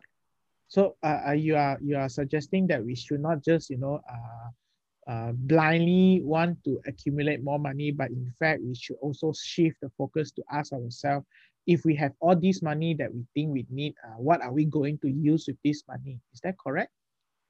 So 0.69 0.97
uh, 1.03 1.33
you 1.33 1.57
are 1.57 1.79
you 1.83 1.97
are 1.97 2.09
suggesting 2.09 2.69
that 2.69 2.85
we 2.85 2.95
should 2.95 3.21
not 3.21 3.43
just 3.43 3.71
you 3.71 3.79
know 3.79 4.01
uh, 4.09 5.11
uh, 5.11 5.33
blindly 5.35 6.23
want 6.23 6.63
to 6.65 6.81
accumulate 6.87 7.43
more 7.43 7.59
money, 7.59 7.91
but 7.91 8.11
in 8.11 8.33
fact 8.39 8.63
we 8.63 8.75
should 8.75 8.97
also 9.03 9.33
shift 9.35 9.77
the 9.83 9.91
focus 9.99 10.31
to 10.33 10.43
ask 10.53 10.73
ourselves 10.73 11.27
if 11.67 11.85
we 11.85 11.95
have 11.97 12.13
all 12.21 12.37
this 12.37 12.63
money 12.63 12.95
that 12.95 13.13
we 13.13 13.25
think 13.35 13.53
we 13.53 13.67
need, 13.71 13.95
uh, 14.05 14.17
what 14.17 14.41
are 14.43 14.53
we 14.53 14.65
going 14.65 14.99
to 14.99 15.09
use 15.09 15.47
with 15.47 15.59
this 15.65 15.83
money? 15.87 16.19
Is 16.33 16.41
that 16.41 16.59
correct? 16.59 16.91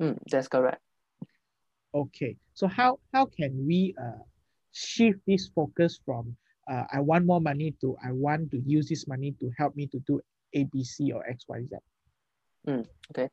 Mm, 0.01 0.19
that's 0.31 0.49
correct. 0.49 0.81
Okay, 1.95 2.37
so 2.55 2.67
how 2.67 2.99
how 3.13 3.27
can 3.27 3.67
we 3.67 3.95
uh, 4.01 4.23
shift 4.73 5.21
this 5.27 5.51
focus 5.55 6.01
from 6.05 6.37
uh, 6.71 6.85
I 6.93 7.01
want 7.01 7.27
more 7.27 7.41
money 7.41 7.75
to 7.81 7.97
I 8.03 8.13
want 8.13 8.51
to 8.53 8.59
use 8.61 8.89
this 8.89 9.07
money 9.09 9.35
to 9.41 9.51
help 9.59 9.75
me 9.75 9.87
to 9.89 9.99
do 10.07 10.21
A, 10.55 10.65
B, 10.65 10.85
C, 10.85 11.13
or 11.13 11.27
X, 11.29 11.45
Y, 11.49 11.65
Z. 11.69 11.77
Mm, 12.69 12.87
okay. 13.11 13.29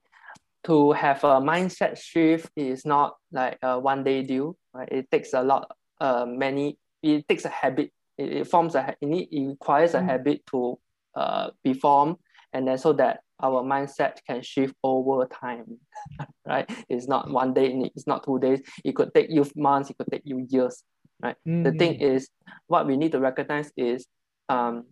To 0.65 0.91
have 0.91 1.23
a 1.23 1.39
mindset 1.39 1.97
shift 1.97 2.49
is 2.55 2.85
not 2.85 3.15
like 3.31 3.57
a 3.61 3.79
one 3.79 4.03
day 4.03 4.23
deal, 4.23 4.57
right? 4.73 4.89
It 4.91 5.11
takes 5.11 5.33
a 5.33 5.43
lot, 5.43 5.71
uh, 6.01 6.25
many, 6.27 6.77
it 7.03 7.27
takes 7.27 7.45
a 7.45 7.49
habit. 7.49 7.91
It, 8.17 8.33
it 8.33 8.47
forms 8.47 8.75
a, 8.75 8.95
it, 8.99 9.05
need, 9.05 9.29
it 9.31 9.47
requires 9.47 9.93
a 9.93 9.99
mm. 9.99 10.05
habit 10.05 10.45
to 10.47 10.79
uh, 11.15 11.51
be 11.63 11.73
formed 11.73 12.17
and 12.53 12.67
then 12.67 12.77
so 12.77 12.93
that 12.93 13.21
our 13.39 13.61
mindset 13.61 14.17
can 14.25 14.41
shift 14.41 14.73
over 14.83 15.25
time, 15.25 15.77
right? 16.45 16.67
It's 16.89 17.07
not 17.07 17.29
one 17.29 17.53
day, 17.53 17.67
it's 17.95 18.07
not 18.07 18.23
two 18.23 18.39
days. 18.39 18.61
It 18.83 18.95
could 18.95 19.13
take 19.13 19.29
you 19.29 19.45
months, 19.55 19.91
it 19.91 19.97
could 19.97 20.07
take 20.11 20.23
you 20.25 20.45
years 20.49 20.83
right? 21.21 21.35
Mm. 21.47 21.63
The 21.63 21.71
thing 21.71 21.99
mm. 21.99 22.01
is, 22.01 22.29
what 22.67 22.87
we 22.87 22.97
need 22.97 23.11
to 23.13 23.19
recognize 23.19 23.71
is 23.77 24.07
um, 24.49 24.85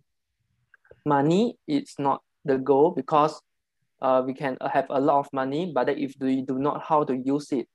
money 1.04 1.56
is 1.66 1.94
not 1.98 2.22
the 2.44 2.58
goal 2.58 2.90
because 2.90 3.40
uh, 4.02 4.22
we 4.26 4.34
can 4.34 4.56
have 4.72 4.86
a 4.90 5.00
lot 5.00 5.20
of 5.20 5.28
money, 5.32 5.72
but 5.74 5.88
if 5.88 6.14
we 6.20 6.42
do 6.42 6.58
not 6.58 6.82
how 6.82 7.04
to 7.04 7.16
use 7.16 7.52
it, 7.52 7.66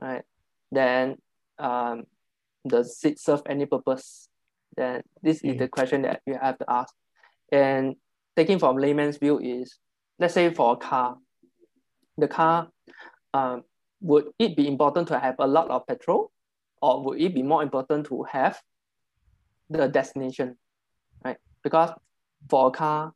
right, 0.00 0.22
then 0.70 1.16
um, 1.58 2.04
does 2.66 2.98
it 3.04 3.18
serve 3.18 3.42
any 3.46 3.66
purpose? 3.66 4.28
Then 4.76 5.02
this 5.22 5.42
is 5.42 5.58
the 5.58 5.68
question 5.68 6.02
that 6.02 6.22
you 6.26 6.38
have 6.40 6.58
to 6.58 6.64
ask. 6.68 6.94
And 7.50 7.96
taking 8.36 8.58
from 8.58 8.78
layman's 8.78 9.18
view 9.18 9.38
is, 9.38 9.78
let's 10.18 10.34
say 10.34 10.52
for 10.52 10.72
a 10.72 10.76
car, 10.76 11.16
the 12.16 12.28
car, 12.28 12.68
um, 13.34 13.62
would 14.00 14.26
it 14.38 14.56
be 14.56 14.66
important 14.66 15.08
to 15.08 15.18
have 15.18 15.36
a 15.38 15.46
lot 15.46 15.70
of 15.70 15.86
petrol 15.86 16.31
or 16.82 17.02
would 17.04 17.20
it 17.20 17.32
be 17.32 17.42
more 17.42 17.62
important 17.62 18.06
to 18.06 18.24
have 18.24 18.60
the 19.70 19.86
destination, 19.86 20.56
right? 21.24 21.38
Because 21.62 21.90
for 22.50 22.68
a 22.68 22.70
car, 22.72 23.14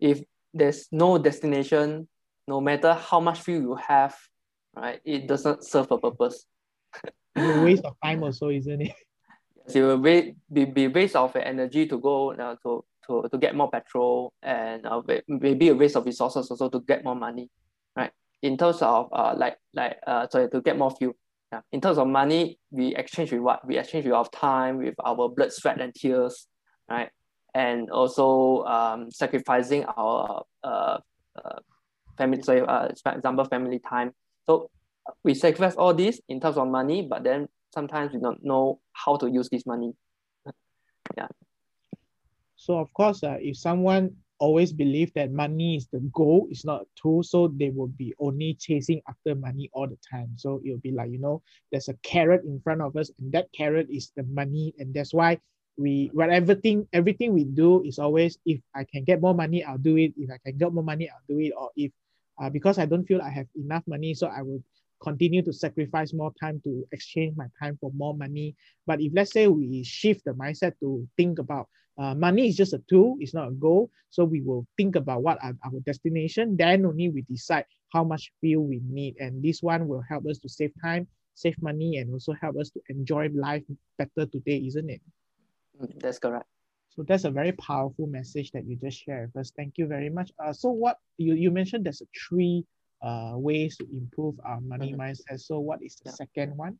if 0.00 0.22
there's 0.52 0.88
no 0.90 1.16
destination, 1.16 2.08
no 2.48 2.60
matter 2.60 2.94
how 2.94 3.20
much 3.20 3.40
fuel 3.40 3.62
you 3.62 3.74
have, 3.76 4.14
right, 4.74 5.00
it 5.04 5.28
doesn't 5.28 5.64
serve 5.64 5.90
a 5.92 5.98
purpose. 5.98 6.46
it's 7.36 7.56
a 7.56 7.62
waste 7.62 7.84
of 7.84 7.96
time 8.02 8.24
also, 8.24 8.50
isn't 8.50 8.82
it? 8.82 8.92
Yes, 9.56 9.76
it 9.76 9.82
will 9.82 9.98
be, 9.98 10.34
be, 10.52 10.64
be 10.64 10.88
waste 10.88 11.16
of 11.16 11.34
energy 11.36 11.86
to 11.86 11.98
go 11.98 12.32
uh, 12.32 12.56
to, 12.64 12.84
to, 13.06 13.28
to 13.30 13.38
get 13.38 13.54
more 13.54 13.70
petrol 13.70 14.32
and 14.42 14.84
uh, 14.84 15.00
maybe 15.28 15.68
a 15.68 15.74
waste 15.74 15.96
of 15.96 16.04
resources 16.04 16.50
also 16.50 16.68
to 16.68 16.80
get 16.80 17.04
more 17.04 17.14
money, 17.14 17.50
right? 17.94 18.10
In 18.42 18.56
terms 18.56 18.82
of 18.82 19.08
uh, 19.12 19.34
like 19.36 19.56
like 19.72 19.96
uh, 20.06 20.28
sorry 20.28 20.48
to 20.50 20.60
get 20.60 20.76
more 20.76 20.90
fuel. 20.90 21.14
Yeah. 21.52 21.60
In 21.72 21.80
terms 21.80 21.98
of 21.98 22.08
money, 22.08 22.58
we 22.70 22.94
exchange 22.96 23.32
with 23.32 23.40
what? 23.40 23.66
We 23.66 23.78
exchange 23.78 24.04
with 24.04 24.14
our 24.14 24.28
time, 24.28 24.78
with 24.78 24.94
our 25.04 25.28
blood, 25.28 25.52
sweat, 25.52 25.80
and 25.80 25.94
tears, 25.94 26.48
right? 26.90 27.10
And 27.54 27.90
also 27.90 28.64
um, 28.64 29.10
sacrificing 29.10 29.84
our 29.84 30.44
uh, 30.64 30.98
uh, 31.36 31.58
family, 32.18 32.42
so 32.42 32.64
uh, 32.64 32.92
for 33.02 33.12
example, 33.12 33.44
family 33.44 33.78
time. 33.78 34.12
So 34.46 34.70
we 35.22 35.34
sacrifice 35.34 35.76
all 35.76 35.94
this 35.94 36.20
in 36.28 36.40
terms 36.40 36.56
of 36.56 36.66
money, 36.68 37.02
but 37.02 37.22
then 37.22 37.48
sometimes 37.72 38.12
we 38.12 38.20
don't 38.20 38.44
know 38.44 38.80
how 38.92 39.16
to 39.16 39.30
use 39.30 39.48
this 39.48 39.64
money. 39.66 39.94
yeah. 41.16 41.28
So 42.56 42.78
of 42.78 42.92
course, 42.92 43.22
uh, 43.22 43.36
if 43.38 43.56
someone 43.56 44.16
always 44.38 44.72
believe 44.72 45.12
that 45.14 45.32
money 45.32 45.76
is 45.76 45.86
the 45.88 46.00
goal, 46.12 46.46
it's 46.50 46.64
not 46.64 46.82
a 46.82 46.86
tool. 47.00 47.22
So 47.22 47.48
they 47.48 47.70
will 47.70 47.88
be 47.88 48.14
only 48.18 48.54
chasing 48.54 49.00
after 49.08 49.34
money 49.34 49.70
all 49.72 49.86
the 49.86 49.98
time. 50.08 50.30
So 50.36 50.60
it'll 50.64 50.78
be 50.78 50.92
like, 50.92 51.10
you 51.10 51.18
know, 51.18 51.42
there's 51.72 51.88
a 51.88 51.94
carrot 52.02 52.44
in 52.44 52.60
front 52.60 52.82
of 52.82 52.96
us, 52.96 53.10
and 53.18 53.32
that 53.32 53.52
carrot 53.52 53.88
is 53.90 54.12
the 54.16 54.24
money. 54.24 54.74
And 54.78 54.92
that's 54.94 55.14
why 55.14 55.38
we 55.78 56.10
what 56.12 56.30
everything 56.30 56.88
everything 56.92 57.34
we 57.34 57.44
do 57.44 57.82
is 57.84 57.98
always 57.98 58.38
if 58.46 58.60
I 58.74 58.84
can 58.84 59.04
get 59.04 59.20
more 59.20 59.34
money, 59.34 59.64
I'll 59.64 59.78
do 59.78 59.96
it. 59.96 60.12
If 60.16 60.30
I 60.30 60.38
can 60.44 60.56
get 60.58 60.72
more 60.72 60.84
money, 60.84 61.08
I'll 61.08 61.26
do 61.28 61.38
it. 61.40 61.52
Or 61.56 61.70
if 61.76 61.92
uh, 62.40 62.50
because 62.50 62.78
I 62.78 62.86
don't 62.86 63.04
feel 63.04 63.20
I 63.22 63.30
have 63.30 63.46
enough 63.56 63.84
money, 63.86 64.14
so 64.14 64.26
I 64.28 64.42
will 64.42 64.62
continue 65.02 65.42
to 65.42 65.52
sacrifice 65.52 66.12
more 66.14 66.32
time 66.40 66.60
to 66.64 66.86
exchange 66.92 67.36
my 67.36 67.46
time 67.60 67.76
for 67.80 67.90
more 67.96 68.14
money. 68.14 68.54
But 68.86 69.00
if 69.00 69.12
let's 69.14 69.32
say 69.32 69.46
we 69.48 69.82
shift 69.84 70.24
the 70.24 70.32
mindset 70.32 70.72
to 70.80 71.06
think 71.16 71.38
about 71.38 71.68
uh, 71.98 72.14
money 72.14 72.48
is 72.48 72.56
just 72.56 72.72
a 72.72 72.82
tool, 72.88 73.16
it's 73.20 73.34
not 73.34 73.48
a 73.48 73.52
goal. 73.52 73.90
So 74.10 74.24
we 74.24 74.40
will 74.40 74.66
think 74.76 74.96
about 74.96 75.22
what 75.22 75.38
are 75.42 75.54
our 75.64 75.80
destination. 75.84 76.56
Then 76.56 76.84
only 76.86 77.08
we 77.08 77.22
decide 77.22 77.64
how 77.92 78.04
much 78.04 78.32
fuel 78.40 78.64
we 78.64 78.80
need. 78.88 79.16
And 79.18 79.42
this 79.42 79.62
one 79.62 79.88
will 79.88 80.02
help 80.08 80.26
us 80.26 80.38
to 80.38 80.48
save 80.48 80.72
time, 80.82 81.06
save 81.34 81.60
money, 81.60 81.98
and 81.98 82.12
also 82.12 82.32
help 82.40 82.56
us 82.58 82.70
to 82.70 82.80
enjoy 82.88 83.28
life 83.34 83.62
better 83.98 84.26
today, 84.26 84.64
isn't 84.66 84.90
it? 84.90 85.00
Mm, 85.80 86.00
that's 86.00 86.18
correct. 86.18 86.46
So 86.90 87.04
that's 87.06 87.24
a 87.24 87.30
very 87.30 87.52
powerful 87.52 88.06
message 88.06 88.52
that 88.52 88.66
you 88.66 88.76
just 88.76 89.04
shared 89.04 89.30
with 89.34 89.42
us. 89.42 89.52
Thank 89.54 89.76
you 89.76 89.86
very 89.86 90.08
much. 90.08 90.32
Uh, 90.42 90.52
so 90.52 90.70
what 90.70 90.96
you, 91.18 91.34
you 91.34 91.50
mentioned 91.50 91.84
there's 91.84 92.00
a 92.00 92.06
three 92.16 92.64
uh, 93.02 93.32
ways 93.34 93.76
to 93.76 93.86
improve 93.92 94.34
our 94.44 94.60
money 94.60 94.92
mm-hmm. 94.92 95.00
mindset. 95.00 95.40
So 95.40 95.60
what 95.60 95.82
is 95.82 95.96
the 95.96 96.10
yeah. 96.10 96.12
second 96.12 96.56
one? 96.56 96.78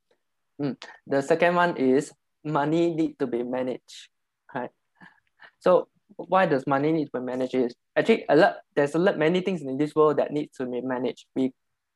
Mm. 0.61 0.83
The 1.07 1.21
second 1.21 1.55
one 1.55 1.77
is 1.77 2.13
money 2.43 2.95
need 2.95 3.19
to 3.19 3.27
be 3.27 3.43
managed. 3.43 4.09
Right. 4.55 4.71
So 5.61 5.89
why 6.17 6.47
does 6.47 6.67
money 6.67 6.93
need 6.93 7.07
to 7.07 7.21
be 7.21 7.25
managed? 7.25 7.55
Is 7.55 7.75
actually 7.97 8.25
a 8.29 8.37
lot. 8.37 8.57
There's 8.75 8.95
a 8.95 8.99
lot 8.99 9.19
many 9.19 9.41
things 9.41 9.63
in 9.63 9.77
this 9.77 9.95
world 9.95 10.19
that 10.19 10.33
need 10.33 10.51
to 10.57 10.67
be 10.67 10.81
managed. 10.81 11.27
We 11.35 11.53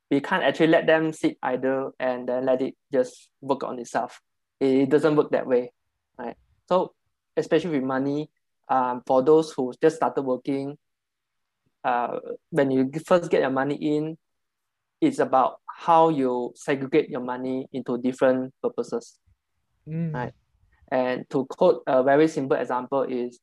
we 0.09 0.19
can't 0.19 0.43
actually 0.43 0.67
let 0.67 0.87
them 0.87 1.13
sit 1.13 1.37
idle 1.41 1.93
and 1.99 2.27
then 2.27 2.45
let 2.45 2.61
it 2.61 2.75
just 2.91 3.29
work 3.39 3.63
on 3.63 3.79
itself. 3.79 4.19
It 4.59 4.89
doesn't 4.89 5.15
work 5.15 5.31
that 5.31 5.47
way, 5.47 5.71
right? 6.17 6.35
So 6.67 6.93
especially 7.37 7.79
with 7.79 7.83
money, 7.83 8.29
um, 8.69 9.01
for 9.07 9.23
those 9.23 9.51
who 9.51 9.73
just 9.81 9.95
started 9.95 10.23
working, 10.23 10.77
uh, 11.83 12.19
when 12.49 12.71
you 12.71 12.91
first 13.05 13.31
get 13.31 13.41
your 13.41 13.49
money 13.49 13.75
in, 13.75 14.17
it's 14.99 15.19
about 15.19 15.59
how 15.67 16.09
you 16.09 16.53
segregate 16.55 17.09
your 17.09 17.21
money 17.21 17.67
into 17.73 17.97
different 17.97 18.53
purposes, 18.61 19.17
mm. 19.87 20.13
right? 20.13 20.33
And 20.91 21.27
to 21.31 21.45
quote 21.45 21.83
a 21.87 22.03
very 22.03 22.27
simple 22.27 22.57
example 22.57 23.03
is, 23.03 23.39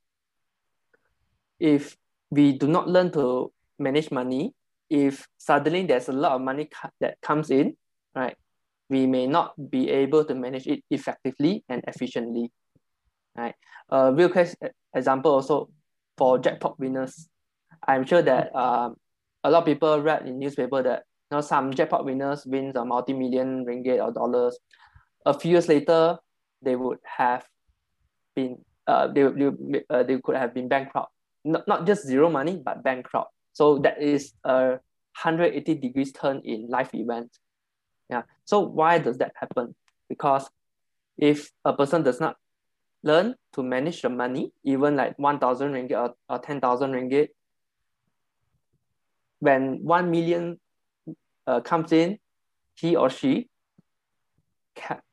if 1.61 1.97
we 2.31 2.53
do 2.53 2.67
not 2.67 2.89
learn 2.89 3.11
to 3.13 3.53
manage 3.79 4.11
money, 4.11 4.55
if 4.91 5.27
suddenly 5.39 5.85
there's 5.85 6.09
a 6.09 6.13
lot 6.13 6.33
of 6.33 6.41
money 6.41 6.69
that 7.01 7.21
comes 7.21 7.51
in, 7.51 7.77
right, 8.15 8.37
we 8.89 9.07
may 9.07 9.27
not 9.27 9.53
be 9.71 9.91
able 9.91 10.25
to 10.25 10.35
manage 10.35 10.67
it 10.67 10.83
effectively 10.91 11.65
and 11.69 11.83
efficiently, 11.87 12.51
right? 13.37 13.55
A 13.91 14.13
real 14.13 14.29
case 14.29 14.57
example 14.95 15.33
also, 15.33 15.69
for 16.17 16.39
jackpot 16.39 16.79
winners. 16.81 17.29
I'm 17.87 18.05
sure 18.05 18.23
that 18.23 18.55
um, 18.55 18.97
a 19.45 19.51
lot 19.51 19.61
of 19.61 19.67
people 19.67 20.03
read 20.03 20.27
in 20.27 20.39
newspaper 20.39 20.83
that 20.83 21.05
you 21.31 21.37
know 21.37 21.41
some 21.41 21.73
jackpot 21.73 22.05
winners 22.05 22.45
wins 22.45 22.75
a 22.77 22.85
multi-million 22.85 23.65
ringgit 23.65 24.03
or 24.03 24.13
dollars. 24.13 24.59
A 25.25 25.33
few 25.33 25.53
years 25.53 25.69
later, 25.69 26.19
they 26.61 26.75
would 26.75 26.99
have 27.05 27.47
been 28.35 28.59
uh, 28.87 29.07
they, 29.07 29.23
they, 29.23 29.83
uh, 29.91 30.03
they 30.03 30.19
could 30.19 30.37
have 30.37 30.53
been 30.55 30.69
bankrupt. 30.69 31.13
Not, 31.49 31.67
not 31.67 31.87
just 31.87 32.07
zero 32.07 32.29
money, 32.29 32.61
but 32.63 32.83
bankrupt. 32.83 33.33
So 33.53 33.79
that 33.79 34.01
is 34.03 34.35
a 34.45 34.79
180 35.23 35.75
degrees 35.75 36.13
turn 36.13 36.43
in 36.45 36.69
life 36.69 36.91
event. 36.93 37.31
Yeah. 38.11 38.23
So 38.45 38.61
why 38.61 38.99
does 38.99 39.19
that 39.19 39.33
happen? 39.35 39.75
Because 40.09 40.49
if 41.17 41.51
a 41.65 41.73
person 41.73 42.03
does 42.03 42.21
not 42.21 42.37
learn 43.03 43.35
to 43.55 43.63
manage 43.63 44.03
the 44.03 44.11
money, 44.11 44.53
even 44.65 44.97
like 44.97 45.19
1,000 45.19 45.73
ringgit 45.73 45.99
or, 45.99 46.15
or 46.29 46.39
10,000 46.39 46.93
ringgit, 46.93 47.29
when 49.41 49.83
1 49.83 50.11
million 50.11 50.61
uh, 51.47 51.61
comes 51.61 51.93
in, 51.93 52.19
he 52.75 52.95
or 52.95 53.11
she 53.11 53.49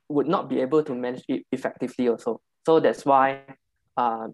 would 0.10 0.28
not 0.28 0.50
be 0.50 0.62
able 0.62 0.84
to 0.84 0.94
manage 0.94 1.24
it 1.28 1.46
effectively 1.52 2.10
also. 2.10 2.42
So 2.66 2.80
that's 2.80 3.06
why 3.06 3.42
uh, 3.98 4.28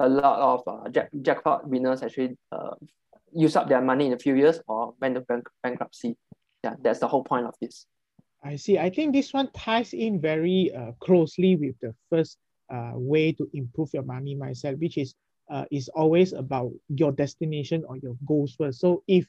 a 0.00 0.08
lot 0.08 0.40
of 0.40 0.62
uh, 0.66 0.88
jack, 0.88 1.10
jackpot 1.22 1.68
winners 1.68 2.02
actually 2.02 2.36
uh, 2.50 2.74
use 3.32 3.54
up 3.54 3.68
their 3.68 3.80
money 3.80 4.06
in 4.06 4.12
a 4.12 4.18
few 4.18 4.34
years 4.34 4.60
or 4.66 4.94
went 5.00 5.14
to 5.14 5.20
bank, 5.20 5.46
bankruptcy. 5.62 6.16
Yeah, 6.64 6.74
that's 6.82 6.98
the 6.98 7.08
whole 7.08 7.22
point 7.22 7.46
of 7.46 7.54
this. 7.60 7.86
I 8.42 8.56
see. 8.56 8.78
I 8.78 8.90
think 8.90 9.12
this 9.12 9.32
one 9.32 9.50
ties 9.52 9.92
in 9.92 10.20
very 10.20 10.72
uh, 10.74 10.92
closely 11.00 11.56
with 11.56 11.76
the 11.80 11.94
first 12.08 12.38
uh, 12.72 12.92
way 12.94 13.32
to 13.32 13.48
improve 13.52 13.90
your 13.92 14.02
money 14.02 14.34
mindset, 14.34 14.78
which 14.80 14.96
is 14.96 15.14
uh, 15.50 15.64
is 15.70 15.88
always 15.90 16.32
about 16.32 16.70
your 16.88 17.12
destination 17.12 17.84
or 17.86 17.96
your 17.96 18.16
goals 18.24 18.54
first. 18.56 18.80
So 18.80 19.02
if 19.08 19.26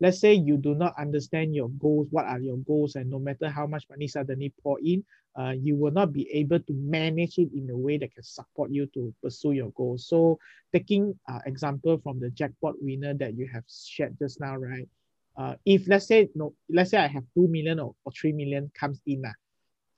let's 0.00 0.20
say 0.20 0.34
you 0.34 0.56
do 0.56 0.74
not 0.74 0.94
understand 0.98 1.54
your 1.54 1.68
goals, 1.78 2.08
what 2.10 2.26
are 2.26 2.40
your 2.40 2.58
goals, 2.58 2.94
and 2.96 3.10
no 3.10 3.18
matter 3.18 3.48
how 3.48 3.66
much 3.66 3.84
money 3.90 4.08
suddenly 4.08 4.52
pour 4.62 4.78
in, 4.80 5.04
uh, 5.38 5.52
you 5.60 5.76
will 5.76 5.90
not 5.90 6.12
be 6.12 6.30
able 6.30 6.60
to 6.60 6.72
manage 6.72 7.38
it 7.38 7.50
in 7.54 7.68
a 7.70 7.76
way 7.76 7.98
that 7.98 8.14
can 8.14 8.22
support 8.22 8.70
you 8.70 8.86
to 8.94 9.12
pursue 9.22 9.52
your 9.52 9.70
goals. 9.70 10.06
So 10.06 10.38
taking 10.72 11.18
uh, 11.28 11.40
example 11.46 11.98
from 12.02 12.20
the 12.20 12.30
jackpot 12.30 12.74
winner 12.80 13.14
that 13.14 13.36
you 13.36 13.48
have 13.52 13.64
shared 13.68 14.16
just 14.18 14.40
now, 14.40 14.56
right? 14.56 14.88
Uh, 15.36 15.54
if 15.64 15.88
let's 15.88 16.06
say 16.06 16.28
no, 16.34 16.54
let's 16.70 16.90
say 16.90 16.98
I 16.98 17.08
have 17.08 17.24
two 17.34 17.48
million 17.48 17.80
or, 17.80 17.94
or 18.04 18.12
three 18.12 18.32
million 18.32 18.70
comes 18.78 19.00
in, 19.06 19.24
uh, 19.24 19.32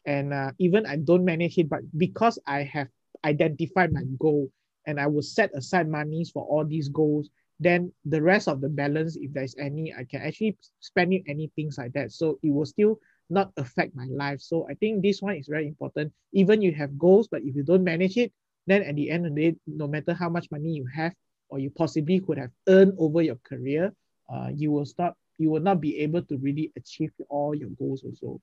and 0.07 0.33
uh, 0.33 0.53
even 0.59 0.87
I 0.87 0.97
don't 0.97 1.25
manage 1.25 1.59
it, 1.59 1.69
but 1.69 1.81
because 1.99 2.39
I 2.47 2.63
have 2.63 2.89
identified 3.25 3.93
my 3.93 4.05
goal 4.19 4.51
and 4.87 4.99
I 5.01 5.07
will 5.07 5.23
set 5.23 5.51
aside 5.55 5.89
monies 5.89 6.31
for 6.31 6.45
all 6.45 6.65
these 6.65 6.89
goals, 6.89 7.29
then 7.61 7.93
the 8.05 8.23
rest 8.23 8.49
of 8.49 8.61
the 8.61 8.69
balance, 8.69 9.17
if 9.17 9.33
there's 9.33 9.57
any, 9.59 9.93
I 9.93 10.05
can 10.05 10.23
actually 10.23 10.57
spend 10.81 11.13
it 11.13 11.23
any 11.27 11.51
things 11.57 11.77
like 11.77 11.93
that. 11.95 12.13
So 12.13 12.39
it 12.43 12.51
will 12.51 12.67
still 12.67 12.99
not 13.29 13.51
affect 13.57 13.95
my 13.95 14.07
life. 14.11 14.41
So 14.41 14.67
I 14.71 14.75
think 14.75 15.03
this 15.03 15.21
one 15.21 15.37
is 15.37 15.49
very 15.49 15.67
important. 15.67 16.13
Even 16.33 16.63
you 16.63 16.73
have 16.73 16.99
goals, 16.99 17.29
but 17.29 17.43
if 17.43 17.55
you 17.55 17.63
don't 17.63 17.85
manage 17.85 18.17
it, 18.17 18.33
then 18.67 18.83
at 18.83 18.97
the 18.97 19.11
end 19.11 19.27
of 19.27 19.35
the 19.35 19.53
day, 19.53 19.57
no 19.67 19.87
matter 19.87 20.15
how 20.15 20.29
much 20.29 20.51
money 20.51 20.71
you 20.71 20.87
have 20.95 21.13
or 21.49 21.59
you 21.59 21.71
possibly 21.71 22.21
could 22.21 22.39
have 22.39 22.51
earned 22.69 22.95
over 22.99 23.23
your 23.23 23.39
career, 23.45 23.93
uh, 24.33 24.49
you 24.53 24.71
will 24.73 24.87
start 24.87 25.15
you 25.39 25.51
will 25.51 25.61
not 25.61 25.81
be 25.81 25.99
able 25.99 26.23
to 26.23 26.39
really 26.39 26.73
achieve 26.77 27.13
all 27.29 27.55
your 27.55 27.69
goals 27.79 28.03
also. 28.05 28.41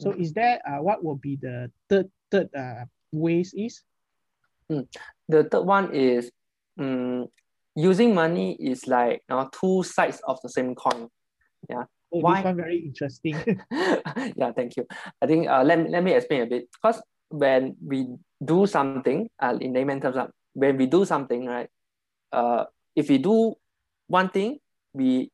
So 0.00 0.10
mm. 0.10 0.20
is 0.20 0.32
there 0.32 0.60
uh, 0.66 0.82
what 0.82 1.04
will 1.04 1.16
be 1.16 1.36
the 1.36 1.70
third 1.88 2.10
third 2.30 2.50
uh, 2.54 2.84
ways 3.12 3.54
is? 3.56 3.82
Mm. 4.70 4.86
The 5.28 5.44
third 5.44 5.64
one 5.64 5.94
is 5.94 6.30
um, 6.78 7.28
using 7.74 8.14
money 8.14 8.56
is 8.60 8.86
like 8.86 9.22
you 9.28 9.36
know, 9.36 9.48
two 9.52 9.82
sides 9.82 10.20
of 10.26 10.40
the 10.42 10.48
same 10.48 10.74
coin. 10.74 11.08
Yeah. 11.68 11.84
Oh, 12.12 12.18
Why? 12.20 12.42
Very 12.52 12.78
interesting. 12.78 13.36
yeah, 13.70 14.52
thank 14.52 14.76
you. 14.76 14.86
I 15.20 15.26
think 15.26 15.48
uh, 15.48 15.62
let, 15.62 15.88
let 15.88 16.04
me 16.04 16.12
explain 16.12 16.42
a 16.42 16.46
bit. 16.46 16.68
Because 16.70 17.02
when 17.30 17.76
we 17.84 18.06
do 18.44 18.66
something, 18.66 19.30
uh, 19.40 19.56
in 19.60 19.72
layman 19.72 20.00
terms, 20.00 20.16
uh, 20.16 20.26
when 20.52 20.76
we 20.76 20.86
do 20.86 21.04
something, 21.04 21.46
right, 21.46 21.68
uh, 22.32 22.64
if 22.94 23.08
we 23.08 23.18
do 23.18 23.54
one 24.08 24.28
thing, 24.28 24.58
we 24.92 25.30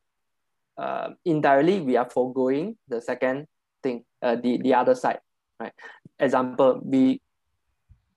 uh, 0.76 1.10
indirectly 1.24 1.80
we 1.80 1.96
are 1.96 2.08
foregoing 2.08 2.76
the 2.86 3.00
second 3.00 3.46
thing, 3.82 4.04
uh, 4.22 4.36
the, 4.36 4.58
the 4.58 4.72
other 4.72 4.94
side, 4.94 5.18
right? 5.58 5.72
Example, 6.20 6.80
we 6.84 7.20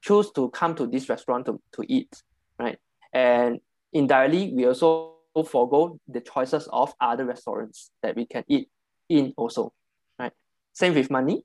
choose 0.02 0.32
to 0.32 0.50
come 0.50 0.76
to 0.76 0.86
this 0.86 1.10
restaurant 1.10 1.47
to, 1.47 1.60
to 1.74 1.84
eat, 1.88 2.21
right? 2.60 2.78
And 3.13 3.60
indirectly, 3.93 4.54
we 4.56 4.67
also 4.67 5.11
forego 5.36 6.00
the 6.08 6.22
choices 6.22 6.67
of 6.72 6.94
other 7.00 7.26
restaurants 7.26 7.91
that 8.04 8.15
we 8.15 8.26
can 8.26 8.44
eat 8.48 8.70
in 9.10 9.34
also, 9.38 9.74
right? 10.20 10.34
Same 10.74 10.94
with 10.94 11.10
money. 11.10 11.44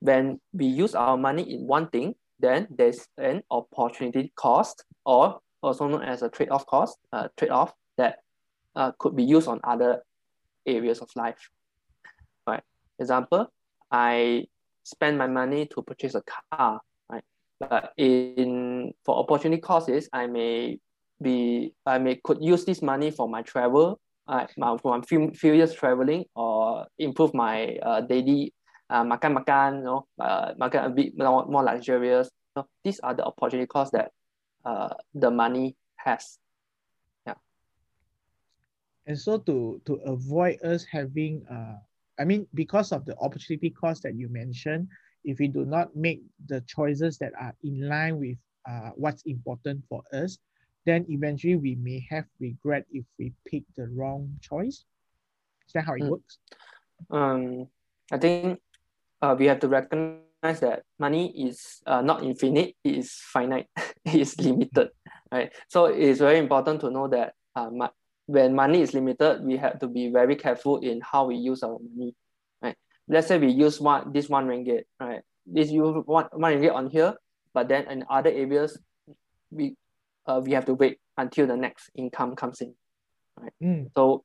When 0.00 0.40
we 0.52 0.66
use 0.66 0.94
our 0.94 1.16
money 1.16 1.42
in 1.54 1.66
one 1.66 1.88
thing, 1.88 2.14
then 2.38 2.66
there's 2.70 3.06
an 3.18 3.42
opportunity 3.50 4.32
cost 4.34 4.84
or 5.04 5.40
also 5.62 5.88
known 5.88 6.02
as 6.02 6.22
a 6.22 6.28
trade-off 6.28 6.66
cost, 6.66 6.98
uh, 7.12 7.28
trade-off 7.36 7.74
that 7.98 8.20
uh, 8.74 8.92
could 8.98 9.14
be 9.14 9.24
used 9.24 9.46
on 9.46 9.60
other 9.62 10.02
areas 10.66 11.00
of 11.00 11.10
life. 11.16 11.50
Right. 12.46 12.62
Example, 12.98 13.52
I 13.90 14.46
spend 14.84 15.18
my 15.18 15.26
money 15.26 15.66
to 15.66 15.82
purchase 15.82 16.14
a 16.14 16.22
car, 16.22 16.80
right? 17.10 17.24
But 17.58 17.92
in 17.98 18.94
for 19.04 19.18
opportunity 19.18 19.60
costs, 19.60 20.08
I 20.12 20.26
may 20.26 20.78
be 21.22 21.74
I 21.86 21.98
may 21.98 22.20
could 22.22 22.38
use 22.40 22.64
this 22.64 22.82
money 22.82 23.10
for 23.10 23.28
my 23.28 23.42
travel, 23.42 24.00
uh, 24.28 24.46
for 24.78 24.98
my 24.98 25.00
few, 25.04 25.30
few 25.32 25.52
years 25.52 25.72
traveling 25.74 26.24
or 26.34 26.86
improve 26.98 27.34
my 27.34 27.76
uh, 27.82 28.00
daily 28.00 28.54
uh, 28.88 29.04
makan 29.04 29.36
makan, 29.38 29.78
you 29.78 29.84
know, 29.84 30.06
uh, 30.20 30.54
makan 30.58 30.86
a 30.86 30.90
bit 30.90 31.16
more, 31.16 31.46
more 31.46 31.62
luxurious. 31.62 32.30
So 32.56 32.66
these 32.84 33.00
are 33.00 33.14
the 33.14 33.24
opportunity 33.24 33.66
costs 33.66 33.92
that 33.92 34.10
uh, 34.64 34.94
the 35.14 35.30
money 35.30 35.76
has. 35.96 36.38
And 39.10 39.18
so 39.18 39.38
to 39.38 39.82
to 39.86 39.94
avoid 40.06 40.62
us 40.62 40.86
having 40.86 41.42
uh 41.50 41.82
I 42.20 42.24
mean 42.24 42.46
because 42.54 42.92
of 42.92 43.04
the 43.04 43.16
opportunity 43.18 43.70
cost 43.70 44.04
that 44.04 44.14
you 44.14 44.28
mentioned, 44.28 44.86
if 45.24 45.42
we 45.42 45.48
do 45.48 45.64
not 45.64 45.96
make 45.96 46.22
the 46.46 46.60
choices 46.70 47.18
that 47.18 47.32
are 47.34 47.54
in 47.64 47.88
line 47.88 48.22
with 48.22 48.38
uh, 48.68 48.90
what's 48.94 49.22
important 49.26 49.82
for 49.88 50.04
us, 50.12 50.38
then 50.86 51.06
eventually 51.08 51.56
we 51.56 51.74
may 51.76 52.06
have 52.10 52.24
regret 52.38 52.84
if 52.92 53.04
we 53.18 53.32
pick 53.46 53.64
the 53.76 53.88
wrong 53.88 54.38
choice. 54.40 54.84
Is 55.66 55.72
that 55.74 55.84
how 55.84 55.94
it 55.94 56.02
mm. 56.02 56.10
works? 56.10 56.38
Um, 57.10 57.68
I 58.12 58.18
think 58.18 58.60
uh, 59.22 59.36
we 59.38 59.46
have 59.46 59.60
to 59.60 59.68
recognize 59.68 60.60
that 60.60 60.82
money 60.98 61.46
is 61.46 61.82
uh, 61.86 62.00
not 62.00 62.22
infinite, 62.22 62.74
it 62.82 62.96
is 62.96 63.12
finite, 63.12 63.68
it 64.04 64.14
is 64.14 64.38
limited, 64.40 64.88
right? 65.30 65.52
So 65.68 65.86
it's 65.86 66.18
very 66.18 66.38
important 66.38 66.80
to 66.80 66.90
know 66.90 67.08
that 67.08 67.34
uh, 67.54 67.68
when 68.26 68.54
money 68.54 68.80
is 68.80 68.94
limited, 68.94 69.44
we 69.44 69.56
have 69.58 69.78
to 69.80 69.88
be 69.88 70.10
very 70.10 70.36
careful 70.36 70.78
in 70.78 71.00
how 71.00 71.26
we 71.26 71.36
use 71.36 71.62
our 71.62 71.78
money, 71.78 72.14
right? 72.62 72.76
Let's 73.08 73.28
say 73.28 73.38
we 73.38 73.50
use 73.50 73.80
one 73.80 74.12
this 74.12 74.28
one 74.28 74.46
ringgit, 74.46 74.84
right? 74.98 75.22
This 75.46 75.70
you 75.70 76.02
one, 76.06 76.26
one 76.32 76.54
ringgit 76.54 76.74
on 76.74 76.88
here, 76.90 77.14
but 77.52 77.68
then 77.68 77.90
in 77.90 78.04
other 78.08 78.30
areas, 78.30 78.78
we 79.50 79.76
uh, 80.26 80.40
we 80.42 80.52
have 80.52 80.66
to 80.66 80.74
wait 80.74 80.98
until 81.16 81.46
the 81.46 81.56
next 81.56 81.90
income 81.94 82.36
comes 82.36 82.60
in, 82.60 82.74
right? 83.38 83.52
Mm. 83.62 83.90
So 83.96 84.24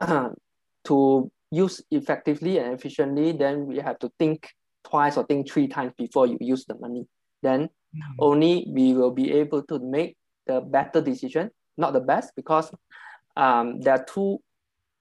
uh, 0.00 0.30
to 0.84 1.30
use 1.50 1.82
effectively 1.90 2.58
and 2.58 2.74
efficiently, 2.74 3.32
then 3.32 3.66
we 3.66 3.78
have 3.78 3.98
to 4.00 4.10
think 4.18 4.48
twice 4.84 5.16
or 5.16 5.24
think 5.24 5.50
three 5.50 5.68
times 5.68 5.92
before 5.96 6.26
you 6.26 6.38
use 6.40 6.64
the 6.64 6.74
money. 6.76 7.06
Then 7.42 7.68
mm. 7.94 8.00
only 8.18 8.66
we 8.68 8.94
will 8.94 9.10
be 9.10 9.32
able 9.32 9.62
to 9.64 9.78
make 9.78 10.16
the 10.46 10.60
better 10.60 11.00
decision 11.00 11.50
not 11.80 11.92
the 11.92 12.00
best 12.00 12.36
because 12.36 12.70
um, 13.36 13.80
there 13.80 13.94
are 13.94 14.04
too 14.04 14.38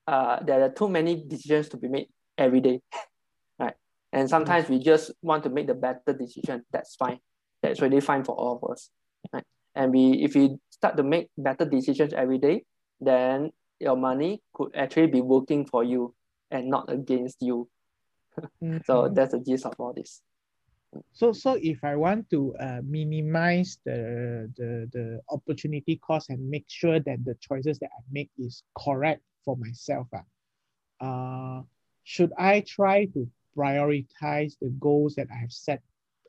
uh, 0.08 0.42
there 0.44 0.64
are 0.64 0.70
too 0.70 0.90
many 0.90 1.24
decisions 1.28 1.70
to 1.70 1.78
be 1.78 1.88
made 1.88 2.08
every 2.36 2.62
day, 2.62 2.82
right? 3.60 3.76
And 4.12 4.28
sometimes 4.28 4.68
we 4.68 4.80
just 4.80 5.12
want 5.22 5.44
to 5.44 5.50
make 5.52 5.68
the 5.68 5.76
better 5.76 6.14
decision. 6.18 6.66
That's 6.72 6.96
fine. 6.96 7.20
That's 7.62 7.80
really 7.80 8.00
fine 8.00 8.24
for 8.24 8.34
all 8.34 8.60
of 8.62 8.72
us, 8.72 8.90
right? 9.32 9.44
And 9.76 9.92
we 9.92 10.24
if 10.24 10.36
you 10.36 10.60
start 10.70 10.98
to 10.98 11.04
make 11.04 11.30
better 11.38 11.66
decisions 11.66 12.14
every 12.14 12.38
day, 12.38 12.64
then 13.00 13.52
your 13.80 13.96
money 13.96 14.42
could 14.54 14.76
actually 14.76 15.08
be 15.08 15.22
working 15.22 15.66
for 15.66 15.84
you 15.84 16.14
and 16.52 16.70
not 16.70 16.92
against 16.92 17.38
you. 17.42 17.70
mm-hmm. 18.64 18.78
So 18.86 19.10
that's 19.10 19.34
the 19.34 19.40
gist 19.40 19.66
of 19.66 19.74
all 19.80 19.94
this. 19.94 20.22
So, 21.14 21.34
so 21.34 21.58
if 21.62 21.84
I 21.84 21.96
want 21.96 22.30
to 22.32 22.56
uh, 22.60 22.82
minimize 22.84 23.78
the, 23.86 24.52
the, 24.58 24.90
the 24.92 25.22
opportunity 25.30 25.98
cost 25.98 26.30
and 26.30 26.50
make 26.50 26.66
sure 26.68 27.00
that 27.00 27.26
the 27.26 27.36
choices 27.40 27.78
that 27.80 27.90
I 27.94 28.02
make 28.12 28.32
is 28.38 28.64
correct 28.78 29.22
for 29.46 29.56
myself, 29.56 30.08
uh, 30.14 31.06
uh, 31.06 31.62
should 32.04 32.34
I 32.38 32.62
try 32.62 33.06
to 33.06 33.30
prioritize 33.56 34.58
the 34.60 34.70
goals 34.80 35.16
that 35.16 35.28
I 35.32 35.38
have 35.38 35.52
set 35.52 35.82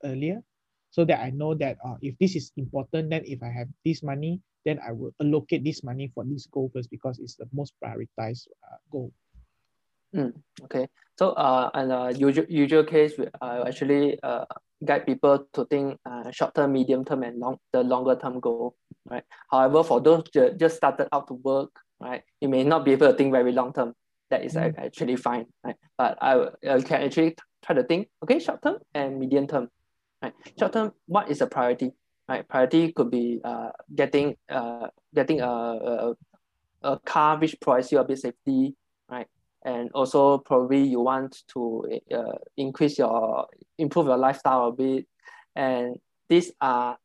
earlier 0.04 0.42
so 0.90 1.04
that 1.04 1.20
I 1.20 1.30
know 1.30 1.54
that 1.54 1.78
uh, 1.84 1.96
if 2.02 2.18
this 2.18 2.36
is 2.36 2.52
important, 2.56 3.10
then 3.10 3.22
if 3.24 3.42
I 3.42 3.50
have 3.50 3.68
this 3.84 4.02
money, 4.02 4.40
then 4.64 4.78
I 4.86 4.92
will 4.92 5.14
allocate 5.22 5.64
this 5.64 5.82
money 5.82 6.10
for 6.14 6.24
this 6.24 6.46
goal 6.46 6.70
first 6.74 6.90
because 6.90 7.18
it's 7.18 7.36
the 7.36 7.48
most 7.52 7.74
prioritized 7.82 8.48
uh, 8.64 8.76
goal. 8.90 9.12
Mm, 10.14 10.34
okay. 10.64 10.88
So 11.18 11.30
uh, 11.30 11.70
in 11.74 11.90
a 11.90 12.10
usual, 12.12 12.46
usual 12.48 12.84
case, 12.84 13.12
we 13.16 13.26
uh, 13.40 13.64
actually 13.66 14.18
uh, 14.22 14.44
guide 14.84 15.06
people 15.06 15.46
to 15.52 15.64
think 15.66 15.98
uh, 16.04 16.30
short 16.30 16.54
term, 16.54 16.72
medium 16.72 17.04
term, 17.04 17.22
and 17.22 17.38
long 17.38 17.58
the 17.72 17.82
longer 17.82 18.16
term 18.16 18.40
goal, 18.40 18.74
right? 19.08 19.22
However, 19.50 19.84
for 19.84 20.00
those 20.00 20.24
that 20.34 20.58
just 20.58 20.76
started 20.76 21.08
out 21.12 21.28
to 21.28 21.34
work, 21.34 21.70
right, 22.00 22.22
you 22.40 22.48
may 22.48 22.64
not 22.64 22.84
be 22.84 22.92
able 22.92 23.10
to 23.10 23.16
think 23.16 23.32
very 23.32 23.52
long 23.52 23.72
term. 23.72 23.94
That 24.30 24.44
is 24.44 24.54
mm. 24.54 24.74
actually 24.78 25.16
fine, 25.16 25.46
right? 25.64 25.76
But 25.98 26.18
I, 26.20 26.48
I 26.68 26.80
can 26.80 27.02
actually 27.02 27.36
try 27.64 27.74
to 27.74 27.84
think, 27.84 28.08
okay, 28.24 28.38
short 28.38 28.62
term 28.62 28.78
and 28.94 29.18
medium 29.18 29.46
term, 29.46 29.68
right? 30.22 30.34
Short 30.58 30.72
term, 30.72 30.92
what 31.06 31.30
is 31.30 31.40
a 31.40 31.46
priority, 31.46 31.92
right? 32.28 32.46
Priority 32.48 32.92
could 32.92 33.10
be 33.10 33.40
uh, 33.44 33.70
getting 33.94 34.36
uh, 34.48 34.88
getting 35.14 35.40
a, 35.40 35.46
a, 35.46 36.14
a 36.82 36.98
car 37.00 37.38
which 37.38 37.56
provides 37.60 37.92
you 37.92 37.98
a 37.98 38.04
bit 38.04 38.18
safety, 38.18 38.74
right? 39.10 39.26
and 39.62 39.90
also 39.92 40.38
probably 40.38 40.82
you 40.82 41.00
want 41.00 41.42
to 41.48 42.00
uh, 42.14 42.32
increase 42.56 42.98
your 42.98 43.46
improve 43.78 44.06
your 44.06 44.16
lifestyle 44.16 44.68
a 44.68 44.72
bit 44.72 45.06
and 45.56 45.96
these 46.28 46.52
are 46.60 46.96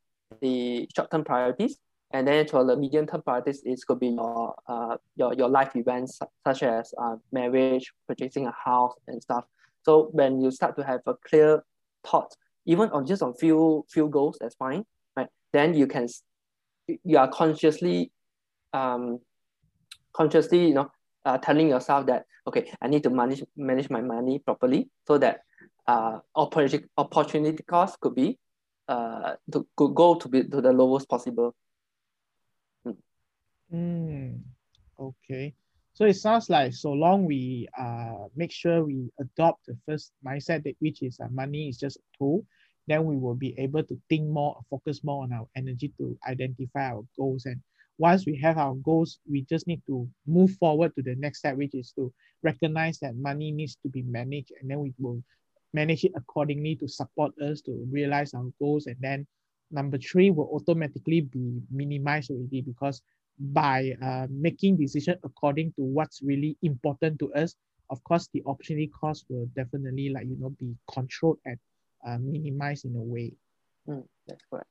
the 0.41 0.88
short-term 0.95 1.23
priorities 1.23 1.78
and 2.12 2.28
then 2.28 2.47
for 2.47 2.63
the 2.63 2.75
medium-term 2.75 3.21
priorities 3.21 3.62
it 3.65 3.80
could 3.88 3.99
be 3.99 4.08
your 4.08 4.56
uh, 4.67 4.95
your, 5.15 5.34
your 5.34 5.49
life 5.49 5.75
events 5.75 6.19
such 6.45 6.63
as 6.63 6.93
uh, 6.97 7.15
marriage 7.32 7.91
purchasing 8.08 8.47
a 8.47 8.54
house 8.63 8.93
and 9.08 9.21
stuff 9.21 9.45
so 9.84 10.10
when 10.12 10.39
you 10.39 10.49
start 10.49 10.75
to 10.75 10.84
have 10.84 11.01
a 11.08 11.13
clear 11.28 11.63
thought 12.06 12.34
even 12.65 12.89
on 12.89 13.06
just 13.06 13.21
on 13.21 13.34
few 13.34 13.86
few 13.89 14.08
goals 14.10 14.38
that's 14.39 14.56
fine 14.56 14.84
right? 15.15 15.28
Then 15.54 15.73
you 15.73 15.88
can 15.88 16.08
you 17.04 17.17
are 17.17 17.28
consciously 17.28 18.12
um 18.73 19.19
consciously 20.13 20.67
you 20.67 20.73
know 20.73 20.89
uh, 21.25 21.38
telling 21.38 21.69
yourself 21.69 22.06
that 22.06 22.25
okay 22.47 22.71
i 22.82 22.88
need 22.88 23.04
to 23.04 23.10
manage 23.10 23.43
manage 23.58 23.89
my 23.89 24.01
money 24.01 24.39
properly 24.39 24.88
so 25.08 25.17
that 25.17 25.41
uh 25.88 26.19
opportunity 26.36 26.86
opportunity 26.97 27.63
cost 27.63 27.99
could 27.99 28.13
be 28.13 28.38
uh 28.88 29.34
to 29.51 29.67
could 29.75 29.95
go 29.95 30.15
to 30.15 30.28
be 30.30 30.43
to 30.43 30.62
the 30.62 30.71
lowest 30.71 31.10
possible. 31.10 31.56
Mm. 32.86 32.95
Mm, 33.73 34.39
okay 34.99 35.56
so 35.95 36.05
it 36.05 36.13
sounds 36.13 36.49
like 36.49 36.73
so 36.73 36.91
long 36.91 37.25
we 37.25 37.67
uh 37.79 38.27
make 38.36 38.51
sure 38.51 38.86
we 38.86 39.10
adopt 39.19 39.65
the 39.65 39.75
first 39.88 40.12
mindset 40.25 40.63
that 40.63 40.75
which 40.79 41.01
is 41.01 41.19
uh, 41.19 41.27
money 41.31 41.69
is 41.69 41.77
just 41.77 41.97
a 41.97 42.17
tool 42.17 42.45
then 42.88 43.03
we 43.05 43.17
will 43.17 43.34
be 43.34 43.55
able 43.58 43.84
to 43.84 43.99
think 44.10 44.27
more 44.27 44.60
focus 44.69 45.03
more 45.03 45.23
on 45.23 45.34
our 45.34 45.47
energy 45.55 45.91
to 45.97 46.15
identify 46.27 46.91
our 46.91 47.03
goals 47.17 47.45
and 47.45 47.60
once 47.97 48.25
we 48.25 48.36
have 48.38 48.58
our 48.58 48.75
goals, 48.75 49.19
we 49.29 49.41
just 49.43 49.67
need 49.67 49.81
to 49.88 50.08
move 50.27 50.51
forward 50.55 50.93
to 50.95 51.01
the 51.01 51.15
next 51.15 51.39
step, 51.39 51.55
which 51.55 51.73
is 51.73 51.93
to 51.93 52.13
recognize 52.43 52.99
that 52.99 53.15
money 53.15 53.51
needs 53.51 53.77
to 53.84 53.89
be 53.89 54.01
managed, 54.03 54.51
and 54.60 54.69
then 54.69 54.79
we 54.79 54.93
will 54.99 55.23
manage 55.73 56.03
it 56.03 56.12
accordingly 56.15 56.75
to 56.75 56.88
support 56.88 57.31
us 57.41 57.62
to 57.62 57.88
realize 57.91 58.34
our 58.34 58.49
goals. 58.60 58.88
And 58.88 58.97
then 58.99 59.27
number 59.71 59.97
three 59.97 60.29
will 60.29 60.49
automatically 60.53 61.21
be 61.21 61.62
minimized 61.71 62.31
already 62.31 62.62
because 62.62 63.01
by 63.39 63.93
uh, 64.02 64.28
making 64.30 64.78
decision 64.78 65.17
according 65.24 65.71
to 65.74 65.82
what's 65.84 66.21
really 66.24 66.58
important 66.62 67.19
to 67.19 67.34
us, 67.34 67.56
of 67.89 68.04
course, 68.04 68.30
the 68.34 68.43
opportunity 68.45 68.88
cost 68.88 69.26
will 69.30 69.45
definitely 69.56 70.10
like 70.10 70.28
you 70.28 70.38
know 70.39 70.50
be 70.60 70.76
controlled 70.91 71.39
and 71.45 71.58
uh, 72.08 72.17
minimized 72.19 72.86
in 72.86 72.95
a 72.95 73.02
way. 73.04 73.34
Mm, 73.88 74.08
that's 74.28 74.43
correct. 74.50 74.69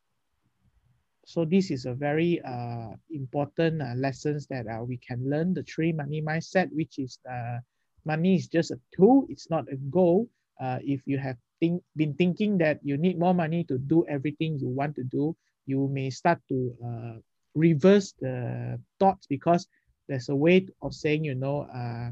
So 1.27 1.45
this 1.45 1.71
is 1.71 1.87
a 1.87 1.95
very 1.95 2.41
uh, 2.43 2.95
important 3.11 3.83
uh, 3.83 3.95
lessons 3.97 4.47
that 4.49 4.67
uh, 4.67 4.85
we 4.85 4.97
can 4.99 5.29
learn. 5.29 5.55
The 5.55 5.63
three 5.63 5.93
money 5.93 6.23
mindset 6.23 6.71
which 6.73 6.99
is 6.99 7.19
uh, 7.31 7.59
money 8.05 8.37
is 8.37 8.47
just 8.49 8.71
a 8.71 8.81
tool 8.95 9.27
it's 9.29 9.51
not 9.51 9.65
a 9.73 9.77
goal. 9.77 10.29
Uh, 10.61 10.79
if 10.83 11.03
you 11.07 11.19
have 11.19 11.37
think, 11.61 11.83
been 11.97 12.15
thinking 12.15 12.59
that 12.59 12.81
you 12.85 12.97
need 12.97 13.19
more 13.19 13.35
money 13.35 13.65
to 13.65 13.79
do 13.79 14.07
everything 14.07 14.59
you 14.59 14.69
want 14.69 14.95
to 14.97 15.05
do 15.05 15.37
you 15.67 15.89
may 15.89 16.11
start 16.11 16.41
to 16.49 16.77
uh, 16.85 17.19
reverse 17.55 18.15
the 18.21 18.79
thoughts 18.99 19.27
because 19.27 19.67
there's 20.09 20.29
a 20.29 20.37
way 20.37 20.67
of 20.83 20.95
saying 20.95 21.25
you 21.25 21.35
know 21.35 21.63
uh, 21.75 22.11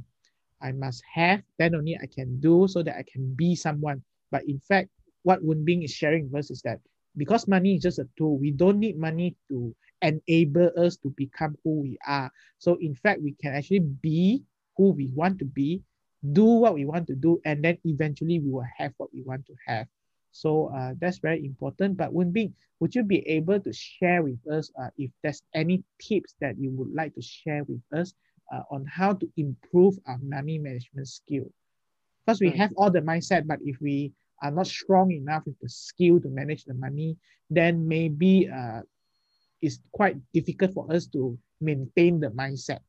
i 0.65 0.73
must 0.73 1.03
have 1.13 1.43
then 1.59 1.75
only 1.75 1.99
i 2.03 2.07
can 2.07 2.39
do 2.41 2.67
so 2.69 2.83
that 2.83 2.97
i 2.97 3.05
can 3.11 3.35
be 3.35 3.55
someone 3.55 4.03
but 4.31 4.43
in 4.45 4.59
fact 4.59 4.89
what 5.23 5.43
Woon 5.43 5.65
Bing 5.65 5.83
is 5.83 5.93
sharing 5.93 6.31
with 6.31 6.41
us 6.41 6.51
is 6.51 6.63
that 6.63 6.81
because 7.17 7.47
money 7.47 7.77
is 7.77 7.83
just 7.83 7.99
a 7.99 8.09
tool. 8.17 8.39
We 8.39 8.51
don't 8.51 8.79
need 8.79 8.99
money 8.99 9.37
to 9.49 9.75
enable 10.01 10.71
us 10.77 10.97
to 10.99 11.11
become 11.11 11.57
who 11.63 11.83
we 11.83 11.99
are. 12.07 12.31
So 12.59 12.77
in 12.81 12.95
fact, 12.95 13.21
we 13.23 13.35
can 13.41 13.55
actually 13.55 13.81
be 13.81 14.43
who 14.77 14.91
we 14.91 15.11
want 15.15 15.39
to 15.41 15.45
be, 15.45 15.83
do 16.33 16.45
what 16.45 16.75
we 16.75 16.85
want 16.85 17.07
to 17.09 17.15
do, 17.15 17.41
and 17.45 17.65
then 17.65 17.79
eventually 17.85 18.41
we 18.41 18.51
will 18.51 18.67
have 18.79 18.93
what 18.97 19.11
we 19.13 19.23
want 19.23 19.47
to 19.47 19.55
have. 19.67 19.87
So 20.33 20.73
uh, 20.75 20.95
that's 20.99 21.19
very 21.19 21.45
important. 21.45 21.97
But 21.97 22.13
Woon 22.13 22.33
Bing, 22.33 22.55
would 22.81 22.95
you 22.95 23.05
be 23.05 23.21
able 23.29 23.61
to 23.61 23.73
share 23.73 24.23
with 24.23 24.39
us 24.51 24.71
uh, 24.81 24.89
if 24.99 25.11
there's 25.23 25.43
any 25.55 25.85
tips 26.01 26.35
that 26.41 26.59
you 26.59 26.71
would 26.71 26.93
like 26.93 27.15
to 27.15 27.23
share 27.23 27.65
with 27.65 27.83
us 27.95 28.15
uh, 28.53 28.63
on 28.71 28.85
how 28.87 29.13
to 29.13 29.29
improve 29.37 29.95
our 30.07 30.19
money 30.23 30.59
management 30.59 31.07
skill? 31.07 31.53
Because 32.25 32.41
we 32.41 32.51
have 32.51 32.73
all 32.77 32.91
the 32.91 33.01
mindset, 33.01 33.47
but 33.47 33.59
if 33.63 33.81
we 33.81 34.13
are 34.43 34.51
not 34.51 34.67
strong 34.67 35.13
enough 35.13 35.45
with 35.45 35.59
the 35.61 35.69
skill 35.69 36.19
to 36.21 36.29
manage 36.29 36.65
the 36.65 36.75
money, 36.75 37.17
then 37.51 37.87
maybe 37.87 38.49
uh, 38.49 38.81
it's 39.61 39.81
quite 39.93 40.17
difficult 40.33 40.73
for 40.73 40.93
us 40.93 41.07
to 41.07 41.39
maintain 41.61 42.21
the 42.21 42.29
mindset. 42.29 42.81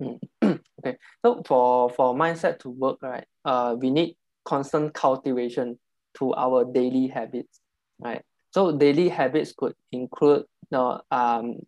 okay, 0.44 0.96
so 1.24 1.42
for 1.46 1.90
for 1.90 2.14
mindset 2.14 2.58
to 2.60 2.70
work, 2.70 2.98
right, 3.02 3.26
uh, 3.44 3.74
we 3.78 3.90
need 3.90 4.16
constant 4.44 4.94
cultivation 4.94 5.78
to 6.18 6.34
our 6.34 6.64
daily 6.64 7.08
habits, 7.08 7.60
right? 7.98 8.22
So 8.50 8.76
daily 8.76 9.08
habits 9.08 9.52
could 9.56 9.74
include 9.92 10.44
you 10.70 10.78
know, 10.78 11.00
um, 11.10 11.60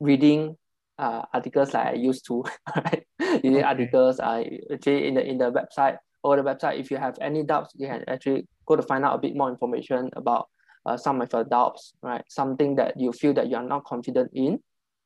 reading 0.00 0.56
uh, 0.98 1.22
articles 1.32 1.74
like 1.74 1.86
I 1.86 1.92
used 1.94 2.26
to, 2.26 2.44
right? 2.76 3.06
Reading 3.20 3.56
okay. 3.56 3.62
articles, 3.62 4.20
uh, 4.20 4.42
actually 4.72 5.08
in 5.08 5.14
the 5.14 5.24
in 5.24 5.38
the 5.38 5.50
website 5.50 5.98
or 6.22 6.36
the 6.36 6.42
website. 6.42 6.78
If 6.78 6.90
you 6.90 6.96
have 6.96 7.18
any 7.20 7.42
doubts, 7.42 7.74
you 7.76 7.86
can 7.86 8.04
actually 8.08 8.46
go 8.66 8.76
to 8.76 8.82
find 8.82 9.04
out 9.04 9.14
a 9.14 9.18
bit 9.18 9.36
more 9.36 9.50
information 9.50 10.10
about 10.14 10.48
uh, 10.86 10.96
some 10.96 11.20
of 11.20 11.32
your 11.32 11.44
doubts, 11.44 11.92
right? 12.02 12.24
Something 12.28 12.76
that 12.76 12.98
you 12.98 13.12
feel 13.12 13.34
that 13.34 13.48
you 13.48 13.56
are 13.56 13.64
not 13.64 13.84
confident 13.84 14.30
in. 14.34 14.60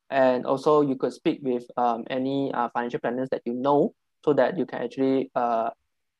And 0.09 0.45
also 0.45 0.81
you 0.81 0.95
could 0.95 1.11
speak 1.11 1.39
with 1.41 1.65
um, 1.75 2.05
any 2.09 2.51
uh, 2.53 2.69
financial 2.69 2.99
planners 2.99 3.27
that 3.31 3.41
you 3.45 3.53
know 3.53 3.93
so 4.23 4.33
that 4.33 4.57
you 4.57 4.65
can 4.65 4.83
actually 4.83 5.29
uh, 5.35 5.69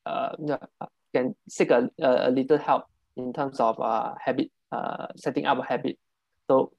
uh, 0.05 0.35
can 1.13 1.35
seek 1.49 1.71
a, 1.71 1.89
a 1.99 2.31
little 2.31 2.57
help 2.57 2.85
in 3.15 3.33
terms 3.33 3.59
of 3.59 3.79
uh, 3.79 4.13
habit, 4.23 4.51
uh, 4.71 5.07
setting 5.15 5.45
up 5.45 5.59
a 5.59 5.63
habit. 5.63 5.97
So 6.47 6.71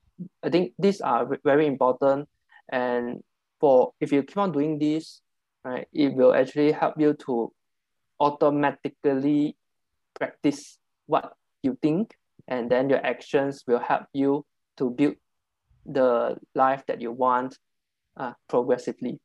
I 0.43 0.51
think 0.51 0.73
these 0.79 1.01
are 1.01 1.27
very 1.45 1.67
important. 1.67 2.29
And 2.71 3.23
for 3.61 3.93
if 4.01 4.13
you 4.13 4.23
keep 4.23 4.39
on 4.39 4.53
doing 4.53 4.79
this, 4.79 5.21
right, 5.65 5.87
it 5.93 6.15
will 6.15 6.35
actually 6.35 6.73
help 6.73 6.95
you 6.99 7.15
to 7.27 7.53
automatically 8.21 9.57
practice 10.15 10.79
what 11.07 11.33
you 11.63 11.79
think 11.83 12.15
and 12.49 12.71
then 12.71 12.89
your 12.89 13.05
actions 13.05 13.63
will 13.67 13.79
help 13.79 14.05
you 14.13 14.45
to 14.77 14.91
build 14.91 15.15
the 15.87 16.37
life 16.55 16.83
that 16.87 17.01
you 17.01 17.13
want 17.13 17.57
uh, 18.17 18.33
progressively. 18.49 19.21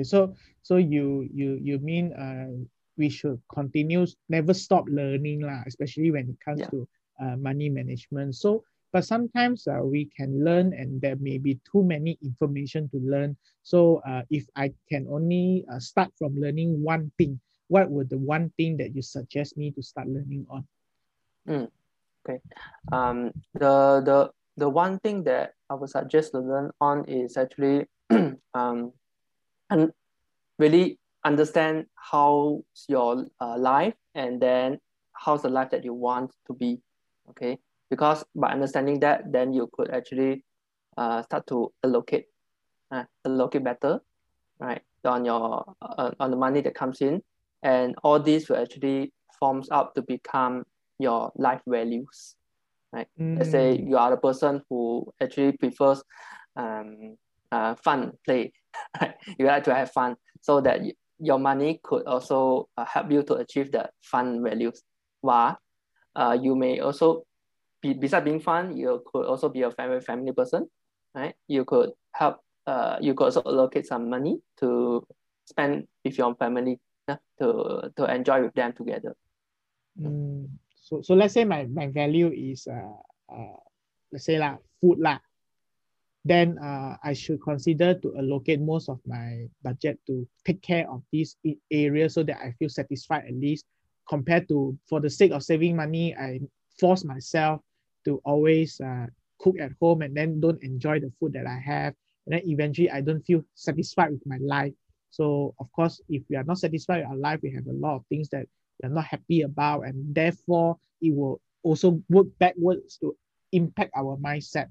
Okay 0.00 0.08
so 0.08 0.32
so 0.64 0.76
you 0.80 1.28
you 1.28 1.60
you 1.60 1.78
mean 1.84 2.12
uh, 2.16 2.48
we 2.96 3.08
should 3.08 3.40
continue 3.52 4.06
never 4.28 4.52
stop 4.52 4.84
learning 4.88 5.44
lah, 5.44 5.60
especially 5.68 6.10
when 6.10 6.28
it 6.28 6.38
comes 6.40 6.60
yeah. 6.60 6.72
to 6.72 6.88
uh, 7.20 7.36
money 7.36 7.68
management. 7.68 8.34
So 8.34 8.64
but 8.92 9.04
sometimes 9.04 9.68
uh, 9.68 9.84
we 9.84 10.08
can 10.16 10.42
learn 10.44 10.72
and 10.74 11.00
there 11.00 11.16
may 11.20 11.38
be 11.38 11.60
too 11.62 11.84
many 11.84 12.18
information 12.24 12.88
to 12.90 12.98
learn. 13.04 13.36
So 13.62 14.00
uh, 14.08 14.24
if 14.32 14.48
i 14.56 14.72
can 14.88 15.04
only 15.08 15.68
uh, 15.68 15.80
start 15.80 16.08
from 16.16 16.36
learning 16.40 16.80
one 16.80 17.12
thing 17.20 17.40
what 17.70 17.86
would 17.86 18.10
the 18.10 18.18
one 18.18 18.50
thing 18.58 18.76
that 18.82 18.96
you 18.96 19.02
suggest 19.02 19.54
me 19.54 19.70
to 19.70 19.82
start 19.82 20.10
learning 20.10 20.42
on? 20.50 20.66
Mm, 21.46 21.70
okay. 22.26 22.42
Um, 22.90 23.30
the 23.54 24.02
the 24.02 24.18
the 24.58 24.68
one 24.68 24.98
thing 25.00 25.22
that 25.24 25.54
i 25.70 25.74
would 25.78 25.88
suggest 25.88 26.34
to 26.34 26.42
learn 26.42 26.74
on 26.82 27.06
is 27.06 27.38
actually 27.38 27.86
um, 28.58 28.92
and 29.70 29.90
really 30.58 30.98
understand 31.24 31.86
how's 31.94 32.62
your 32.88 33.26
uh, 33.40 33.56
life 33.58 33.94
and 34.14 34.40
then 34.40 34.78
how's 35.12 35.42
the 35.42 35.48
life 35.48 35.70
that 35.70 35.84
you 35.84 35.94
want 35.94 36.30
to 36.46 36.54
be 36.54 36.80
okay 37.28 37.58
because 37.90 38.24
by 38.34 38.52
understanding 38.52 39.00
that, 39.00 39.30
then 39.30 39.52
you 39.52 39.68
could 39.72 39.90
actually 39.90 40.44
uh, 40.96 41.22
start 41.22 41.46
to 41.48 41.72
allocate, 41.84 42.26
uh, 42.92 43.04
allocate 43.26 43.64
better, 43.64 44.00
right, 44.60 44.80
on 45.04 45.24
your 45.24 45.74
uh, 45.82 46.12
on 46.20 46.30
the 46.30 46.36
money 46.36 46.60
that 46.60 46.74
comes 46.74 47.00
in, 47.00 47.20
and 47.62 47.96
all 48.04 48.20
these 48.20 48.48
will 48.48 48.56
actually 48.56 49.12
forms 49.38 49.68
up 49.70 49.94
to 49.94 50.02
become 50.02 50.64
your 50.98 51.32
life 51.36 51.60
values. 51.66 52.36
right? 52.92 53.08
Mm. 53.20 53.38
Let's 53.38 53.50
say 53.50 53.78
Mm. 53.78 53.88
you 53.88 53.98
are 53.98 54.10
the 54.10 54.16
person 54.16 54.62
who 54.70 55.12
actually 55.20 55.52
prefers 55.52 56.02
um, 56.56 57.16
uh, 57.50 57.74
fun 57.74 58.12
play, 58.24 58.52
right? 58.98 59.14
You 59.38 59.46
like 59.46 59.64
to 59.64 59.74
have 59.74 59.92
fun 59.92 60.16
so 60.40 60.60
that 60.62 60.80
your 61.18 61.38
money 61.38 61.80
could 61.82 62.06
also 62.06 62.68
uh, 62.76 62.84
help 62.84 63.10
you 63.12 63.22
to 63.24 63.34
achieve 63.34 63.70
the 63.70 63.90
fun 64.00 64.42
values. 64.42 64.82
While 65.20 65.58
uh, 66.16 66.36
you 66.40 66.56
may 66.56 66.80
also, 66.80 67.24
be, 67.82 67.92
besides 67.92 68.24
being 68.24 68.40
fun, 68.40 68.76
you 68.76 69.02
could 69.06 69.26
also 69.26 69.48
be 69.48 69.62
a 69.62 69.70
family 69.70 70.00
family 70.00 70.32
person, 70.32 70.66
right? 71.14 71.34
You 71.46 71.64
could 71.64 71.90
help, 72.12 72.40
uh, 72.66 72.96
you 73.00 73.14
could 73.14 73.24
also 73.24 73.42
allocate 73.44 73.86
some 73.86 74.08
money 74.08 74.40
to 74.60 75.06
spend 75.44 75.86
with 76.04 76.16
your 76.16 76.34
family 76.36 76.80
yeah, 77.08 77.16
to, 77.38 77.92
to 77.96 78.04
enjoy 78.14 78.42
with 78.42 78.54
them 78.54 78.72
together. 78.72 79.14
Mm, 80.00 80.48
so 80.74 81.02
so 81.02 81.14
let's 81.14 81.34
say 81.34 81.44
my, 81.44 81.66
my 81.66 81.88
value 81.88 82.32
is 82.32 82.66
uh, 82.66 82.96
uh 83.28 83.58
let's 84.12 84.24
say 84.24 84.38
lah 84.38 84.56
food 84.80 84.98
lah. 84.98 85.18
Then 86.24 86.58
uh, 86.58 86.96
I 87.02 87.14
should 87.14 87.40
consider 87.42 87.94
to 87.94 88.16
allocate 88.16 88.60
most 88.60 88.88
of 88.88 89.00
my 89.06 89.46
budget 89.62 89.98
to 90.06 90.28
take 90.44 90.60
care 90.60 90.90
of 90.90 91.02
these 91.12 91.36
areas 91.70 92.14
so 92.14 92.22
that 92.24 92.38
I 92.38 92.52
feel 92.58 92.68
satisfied 92.68 93.24
at 93.26 93.34
least 93.34 93.64
compared 94.10 94.48
to 94.48 94.76
for 94.88 95.00
the 95.00 95.08
sake 95.08 95.30
of 95.30 95.42
saving 95.42 95.76
money, 95.76 96.14
I 96.16 96.40
force 96.78 97.04
myself 97.04 97.60
to 98.04 98.20
always 98.24 98.80
uh, 98.80 99.06
cook 99.38 99.54
at 99.60 99.70
home 99.80 100.02
and 100.02 100.16
then 100.16 100.40
don't 100.40 100.62
enjoy 100.62 100.98
the 100.98 101.12
food 101.20 101.32
that 101.34 101.46
I 101.46 101.58
have. 101.64 101.94
And 102.26 102.34
then 102.34 102.42
eventually 102.44 102.90
I 102.90 103.00
don't 103.00 103.22
feel 103.22 103.44
satisfied 103.54 104.10
with 104.10 104.26
my 104.26 104.38
life. 104.42 104.74
So 105.10 105.54
of 105.60 105.70
course, 105.72 106.00
if 106.08 106.22
we 106.28 106.36
are 106.36 106.44
not 106.44 106.58
satisfied 106.58 107.02
with 107.02 107.10
our 107.10 107.16
life, 107.16 107.40
we 107.42 107.54
have 107.54 107.66
a 107.66 107.72
lot 107.72 107.96
of 107.96 108.04
things 108.08 108.28
that 108.30 108.46
we're 108.82 108.90
not 108.90 109.04
happy 109.04 109.42
about, 109.42 109.82
and 109.82 110.14
therefore 110.14 110.76
it 111.00 111.14
will 111.14 111.40
also 111.62 112.02
work 112.08 112.26
backwards 112.38 112.98
to 112.98 113.16
impact 113.52 113.92
our 113.96 114.16
mindset 114.16 114.68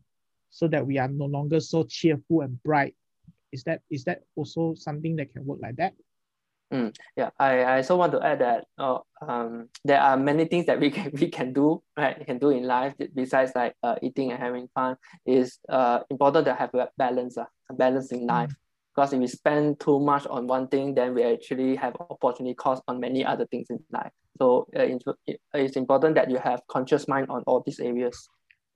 so 0.50 0.68
that 0.68 0.86
we 0.86 0.98
are 0.98 1.08
no 1.08 1.26
longer 1.26 1.60
so 1.60 1.84
cheerful 1.84 2.42
and 2.42 2.62
bright. 2.64 2.96
Is 3.52 3.64
that 3.64 3.82
is 3.90 4.04
that 4.06 4.24
also 4.36 4.76
something 4.76 5.16
that 5.18 5.32
can 5.34 5.46
work 5.46 5.60
like 5.62 5.76
that? 5.78 5.94
Yeah, 7.18 7.32
I, 7.40 7.62
I 7.62 7.76
also 7.78 7.98
want 7.98 8.12
to 8.12 8.24
add 8.24 8.40
that 8.40 8.66
uh, 8.78 9.00
um, 9.28 9.70
there 9.84 10.00
are 10.00 10.16
many 10.16 10.46
things 10.46 10.68
that 10.68 10.80
we 10.80 10.92
can 10.92 11.12
we 11.20 11.30
can 11.30 11.52
do 11.54 11.82
right 11.98 12.18
we 12.18 12.26
can 12.26 12.38
do 12.38 12.50
in 12.50 12.64
life 12.64 12.94
besides 13.16 13.52
like 13.56 13.74
uh, 13.82 13.96
eating 14.02 14.32
and 14.32 14.40
having 14.40 14.70
fun. 14.76 14.96
Is 15.26 15.58
uh, 15.68 16.02
important 16.10 16.46
to 16.46 16.54
have 16.54 16.74
a 16.76 16.90
balance 16.98 17.38
uh, 17.38 17.46
a 17.70 17.74
balance 17.74 18.12
in 18.12 18.28
life 18.28 18.54
because 18.94 19.14
if 19.14 19.20
we 19.20 19.28
spend 19.28 19.80
too 19.80 20.00
much 20.00 20.28
on 20.28 20.46
one 20.46 20.68
thing, 20.68 20.94
then 20.94 21.14
we 21.14 21.24
actually 21.24 21.76
have 21.76 21.96
opportunity 22.00 22.54
cost 22.54 22.84
on 22.88 23.00
many 23.00 23.26
other 23.26 23.46
things 23.48 23.68
in 23.70 23.80
life. 23.92 24.12
So 24.38 24.68
uh, 24.76 24.86
it's 25.54 25.76
important 25.76 26.16
that 26.16 26.30
you 26.30 26.38
have 26.38 26.62
conscious 26.68 27.08
mind 27.08 27.28
on 27.30 27.44
all 27.48 27.64
these 27.66 27.80
areas. 27.80 28.28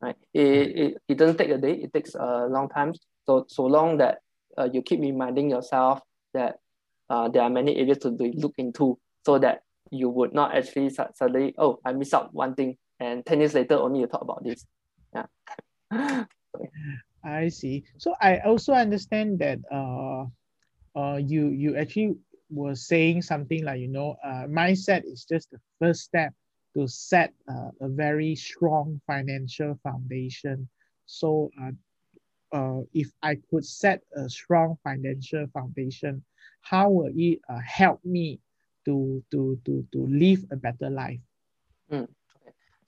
Right? 0.03 0.17
It, 0.33 0.41
it, 0.43 0.97
it 1.07 1.17
doesn't 1.17 1.37
take 1.37 1.49
a 1.49 1.57
day; 1.57 1.75
it 1.75 1.93
takes 1.93 2.13
a 2.15 2.47
long 2.51 2.67
time. 2.67 2.93
So 3.25 3.45
so 3.47 3.63
long 3.63 3.97
that 3.97 4.19
uh, 4.57 4.67
you 4.71 4.81
keep 4.81 4.99
reminding 4.99 5.49
yourself 5.49 6.01
that 6.33 6.57
uh, 7.09 7.29
there 7.29 7.41
are 7.41 7.49
many 7.49 7.77
areas 7.77 7.99
to 7.99 8.09
look 8.09 8.53
into 8.57 8.99
so 9.25 9.39
that 9.39 9.61
you 9.91 10.09
would 10.09 10.33
not 10.33 10.55
actually 10.55 10.89
suddenly 10.89 11.53
oh 11.57 11.79
I 11.85 11.93
miss 11.93 12.13
out 12.13 12.33
one 12.33 12.55
thing 12.55 12.75
and 12.99 13.25
10 13.25 13.39
years 13.39 13.53
later 13.53 13.75
only 13.75 14.01
you 14.01 14.07
talk 14.07 14.21
about 14.21 14.43
this 14.43 14.65
yeah 15.13 16.25
I 17.23 17.47
see. 17.47 17.83
So 17.97 18.15
I 18.19 18.39
also 18.39 18.73
understand 18.73 19.39
that 19.39 19.59
uh, 19.71 20.25
uh, 20.99 21.17
you 21.17 21.47
you 21.49 21.77
actually 21.77 22.15
were 22.49 22.75
saying 22.75 23.21
something 23.21 23.63
like 23.63 23.79
you 23.79 23.87
know 23.87 24.15
uh, 24.23 24.45
mindset 24.51 25.03
is 25.05 25.25
just 25.25 25.49
the 25.51 25.59
first 25.79 26.01
step 26.01 26.33
to 26.75 26.87
set 26.87 27.33
uh, 27.49 27.69
a 27.81 27.89
very 27.89 28.35
strong 28.35 28.99
financial 29.05 29.77
foundation. 29.83 30.67
So 31.05 31.51
uh, 31.61 31.71
uh, 32.55 32.81
if 32.93 33.11
I 33.21 33.37
could 33.49 33.65
set 33.65 34.01
a 34.15 34.29
strong 34.29 34.77
financial 34.83 35.47
foundation, 35.53 36.23
how 36.61 36.89
will 36.89 37.11
it 37.15 37.39
uh, 37.49 37.59
help 37.65 38.03
me 38.05 38.39
to 38.85 39.23
to 39.31 39.59
to 39.65 39.85
to 39.93 40.07
live 40.07 40.45
a 40.51 40.55
better 40.55 40.89
life? 40.89 41.19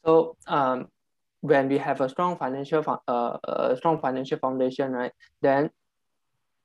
so 0.06 0.36
um 0.48 0.88
when 1.42 1.70
we 1.70 1.78
have 1.78 2.02
a 2.02 2.10
strong 2.10 2.38
financial 2.38 2.84
uh, 3.08 3.38
a 3.44 3.76
strong 3.78 4.00
financial 4.00 4.38
foundation 4.40 4.92
right 4.92 5.12
then 5.42 5.70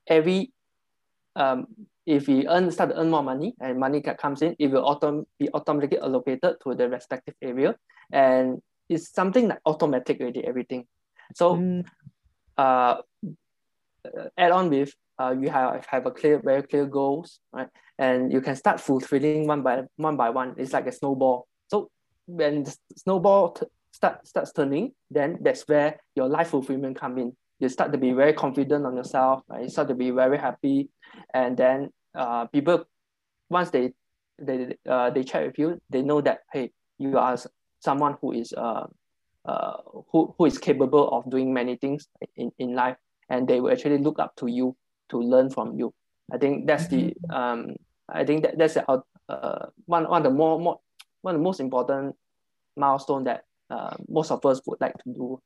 every 0.07 0.53
um 1.37 1.67
if 2.11 2.27
we 2.29 2.47
earn 2.49 2.71
start 2.71 2.91
to 2.91 2.97
earn 3.01 3.11
more 3.11 3.23
money 3.23 3.55
and 3.61 3.79
money 3.79 4.01
ca- 4.03 4.15
comes 4.15 4.43
in 4.43 4.57
it 4.59 4.69
will 4.69 4.83
autom- 4.85 5.25
be 5.39 5.49
automatically 5.55 5.99
allocated 5.99 6.57
to 6.63 6.75
the 6.75 6.89
respective 6.89 7.35
area. 7.43 7.77
And 8.13 8.61
it's 8.89 9.13
something 9.13 9.49
like 9.49 9.61
automatic 9.67 10.21
already 10.21 10.45
everything. 10.45 10.87
So 11.35 11.47
Mm, 11.53 11.85
uh, 12.59 12.97
uh, 14.07 14.29
add 14.37 14.53
on 14.53 14.71
with 14.71 14.93
uh, 15.21 15.35
you 15.39 15.51
have 15.51 15.85
have 15.87 16.07
a 16.07 16.11
clear 16.11 16.41
very 16.43 16.63
clear 16.63 16.87
goals 16.87 17.41
right? 17.53 17.69
And 17.99 18.33
you 18.33 18.41
can 18.41 18.57
start 18.57 18.81
fulfilling 18.81 19.47
one 19.47 19.63
by 19.63 19.83
one 19.97 20.17
by 20.17 20.31
one. 20.31 20.55
It's 20.57 20.73
like 20.73 20.87
a 20.87 20.93
snowball. 20.93 21.47
So 21.69 21.91
when 22.27 22.65
the 22.65 22.77
snowball 22.97 23.53
t- 23.53 23.67
start 23.93 24.27
starts 24.27 24.53
turning 24.53 24.93
then 25.11 25.39
that's 25.43 25.63
where 25.69 25.99
your 26.17 26.29
life 26.29 26.49
fulfillment 26.49 26.99
come 26.99 27.19
in. 27.19 27.37
You 27.61 27.69
start 27.69 27.93
to 27.93 27.99
be 27.99 28.13
very 28.13 28.33
confident 28.33 28.87
on 28.87 28.97
yourself 28.97 29.43
right? 29.49 29.63
you 29.65 29.69
start 29.69 29.89
to 29.89 29.95
be 29.95 30.11
very 30.11 30.39
happy. 30.39 30.89
And 31.35 31.57
then 31.57 31.91
uh, 32.15 32.47
people 32.47 32.85
once 33.49 33.71
they 33.71 33.93
they 34.39 34.77
uh, 34.89 35.11
they 35.11 35.23
chat 35.25 35.47
with 35.47 35.59
you 35.59 35.81
they 35.91 36.03
know 36.03 36.21
that 36.21 36.41
hey 36.53 36.71
you 36.99 37.17
are 37.19 37.37
someone 37.81 38.17
who 38.21 38.33
is 38.33 38.53
uh, 38.57 38.87
uh, 39.45 39.77
who, 40.13 40.35
who 40.37 40.45
is 40.47 40.59
capable 40.59 41.09
of 41.11 41.29
doing 41.31 41.53
many 41.53 41.77
things 41.77 42.09
in, 42.37 42.51
in 42.59 42.75
life 42.75 42.97
and 43.29 43.49
they 43.49 43.61
will 43.61 43.71
actually 43.73 43.99
look 43.99 44.19
up 44.19 44.35
to 44.37 44.47
you 44.47 44.77
to 45.09 45.19
learn 45.19 45.49
from 45.51 45.79
you. 45.79 45.93
I 46.33 46.39
think 46.39 46.67
that's 46.67 46.87
the 46.87 47.15
um 47.31 47.75
i 48.13 48.25
think 48.25 48.43
that 48.43 48.59
that's 48.59 48.75
the, 48.75 48.91
out- 48.91 49.07
uh, 49.29 49.67
one, 49.87 50.09
one 50.09 50.19
of 50.19 50.25
the 50.25 50.37
more, 50.37 50.59
more 50.59 50.81
one 51.23 51.35
of 51.35 51.41
the 51.41 51.45
most 51.45 51.61
important 51.61 52.15
milestone 52.77 53.25
that 53.25 53.45
uh, 53.71 53.95
most 54.09 54.31
of 54.31 54.45
us 54.45 54.61
would 54.67 54.81
like 54.81 54.95
to 55.05 55.13
do 55.13 55.41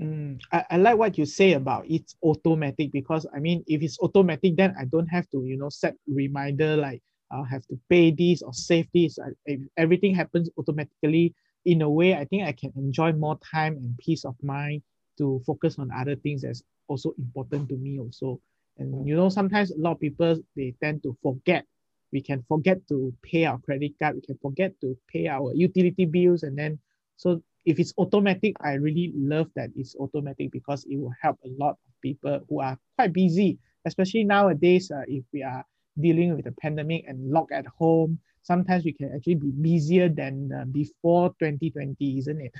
Mm, 0.00 0.40
I, 0.52 0.64
I 0.70 0.76
like 0.76 0.96
what 0.96 1.18
you 1.18 1.26
say 1.26 1.54
about 1.54 1.84
it's 1.88 2.14
automatic 2.22 2.92
because 2.92 3.26
I 3.34 3.40
mean 3.40 3.64
if 3.66 3.82
it's 3.82 3.98
automatic 3.98 4.56
then 4.56 4.72
I 4.78 4.84
don't 4.84 5.08
have 5.08 5.28
to 5.30 5.44
you 5.44 5.58
know 5.58 5.70
set 5.70 5.96
reminder 6.06 6.76
like 6.76 7.02
I'll 7.32 7.42
have 7.44 7.66
to 7.66 7.78
pay 7.90 8.10
this 8.12 8.40
or 8.42 8.54
save 8.54 8.86
this. 8.94 9.18
I, 9.18 9.30
if 9.46 9.60
everything 9.76 10.14
happens 10.14 10.48
automatically 10.56 11.34
in 11.64 11.82
a 11.82 11.90
way 11.90 12.14
I 12.14 12.24
think 12.26 12.44
I 12.46 12.52
can 12.52 12.72
enjoy 12.76 13.12
more 13.12 13.38
time 13.40 13.76
and 13.76 13.98
peace 13.98 14.24
of 14.24 14.36
mind 14.40 14.82
to 15.18 15.42
focus 15.44 15.80
on 15.80 15.90
other 15.90 16.14
things 16.14 16.42
that's 16.42 16.62
also 16.86 17.12
important 17.18 17.68
to 17.70 17.76
me 17.76 17.98
also. 17.98 18.40
And 18.78 19.06
you 19.06 19.16
know 19.16 19.28
sometimes 19.28 19.72
a 19.72 19.78
lot 19.78 19.92
of 19.92 20.00
people 20.00 20.38
they 20.54 20.74
tend 20.80 21.02
to 21.02 21.16
forget. 21.24 21.64
We 22.12 22.22
can 22.22 22.44
forget 22.48 22.86
to 22.88 23.12
pay 23.22 23.46
our 23.46 23.58
credit 23.58 23.92
card. 24.00 24.14
We 24.14 24.22
can 24.22 24.38
forget 24.40 24.80
to 24.80 24.96
pay 25.12 25.26
our 25.26 25.52
utility 25.54 26.04
bills 26.04 26.44
and 26.44 26.56
then 26.56 26.78
so 27.16 27.42
if 27.64 27.78
it's 27.78 27.92
automatic, 27.98 28.54
I 28.60 28.74
really 28.74 29.12
love 29.14 29.50
that 29.56 29.70
it's 29.76 29.94
automatic 29.96 30.50
because 30.50 30.84
it 30.88 30.96
will 30.96 31.14
help 31.20 31.38
a 31.44 31.48
lot 31.58 31.72
of 31.72 31.92
people 32.02 32.40
who 32.48 32.60
are 32.60 32.78
quite 32.96 33.12
busy, 33.12 33.58
especially 33.84 34.24
nowadays. 34.24 34.90
Uh, 34.90 35.02
if 35.06 35.24
we 35.32 35.42
are 35.42 35.64
dealing 36.00 36.34
with 36.34 36.44
the 36.44 36.52
pandemic 36.52 37.04
and 37.06 37.30
locked 37.30 37.52
at 37.52 37.66
home, 37.66 38.18
sometimes 38.42 38.84
we 38.84 38.92
can 38.92 39.12
actually 39.14 39.34
be 39.34 39.50
busier 39.50 40.08
than 40.08 40.50
uh, 40.52 40.64
before 40.66 41.28
2020, 41.38 42.18
isn't 42.18 42.40
it? 42.40 42.52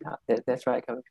Yeah, 0.00 0.14
that, 0.28 0.46
that's 0.46 0.66
right 0.66 0.84
Kevin. 0.86 1.02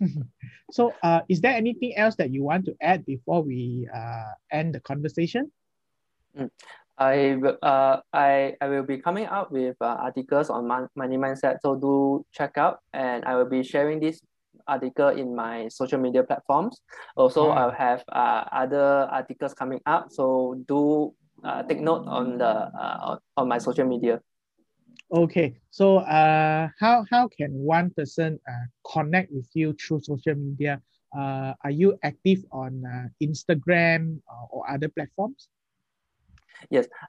so, 0.70 0.94
uh, 1.02 1.20
is 1.28 1.40
there 1.40 1.54
anything 1.54 1.96
else 1.96 2.14
that 2.16 2.30
you 2.30 2.42
want 2.42 2.64
to 2.66 2.76
add 2.80 3.04
before 3.04 3.42
we 3.42 3.88
uh, 3.94 4.30
end 4.50 4.74
the 4.74 4.80
conversation? 4.80 5.50
I 6.98 7.38
will 7.38 7.56
uh 7.62 8.02
I, 8.12 8.54
I 8.60 8.66
will 8.68 8.82
be 8.82 8.98
coming 8.98 9.26
up 9.26 9.50
with 9.54 9.76
uh, 9.80 9.86
articles 10.02 10.50
on 10.50 10.66
mon- 10.66 10.90
money 10.96 11.16
mindset 11.16 11.58
so 11.62 11.76
do 11.78 12.26
check 12.34 12.58
out 12.58 12.80
and 12.92 13.24
I 13.24 13.36
will 13.36 13.48
be 13.48 13.62
sharing 13.62 14.00
this 14.00 14.20
article 14.66 15.08
in 15.08 15.34
my 15.34 15.68
social 15.68 15.98
media 16.02 16.22
platforms 16.26 16.82
also 17.16 17.48
Ah. 17.50 17.54
I'll 17.70 17.76
have 17.78 18.02
uh, 18.10 18.44
other 18.50 19.06
articles 19.10 19.54
coming 19.54 19.80
up 19.86 20.10
so 20.10 20.58
do 20.66 21.14
uh, 21.46 21.62
take 21.62 21.80
note 21.80 22.04
on 22.10 22.38
the 22.38 22.66
uh, 22.74 22.98
on- 23.14 23.22
on 23.38 23.46
my 23.48 23.58
social 23.58 23.86
media 23.86 24.20
Okay, 25.08 25.56
so 25.70 26.04
uh, 26.04 26.68
how 26.76 27.00
how 27.08 27.28
can 27.32 27.48
one 27.56 27.88
person 27.96 28.36
uh, 28.44 28.66
connect 28.84 29.32
with 29.32 29.48
you 29.56 29.72
through 29.72 30.04
social 30.04 30.36
media? 30.36 30.82
Uh, 31.16 31.56
are 31.64 31.72
you 31.72 31.96
active 32.04 32.44
on 32.52 32.84
uh, 32.84 33.08
Instagram 33.24 34.20
or, 34.28 34.44
or 34.52 34.70
other 34.70 34.92
platforms? 34.92 35.48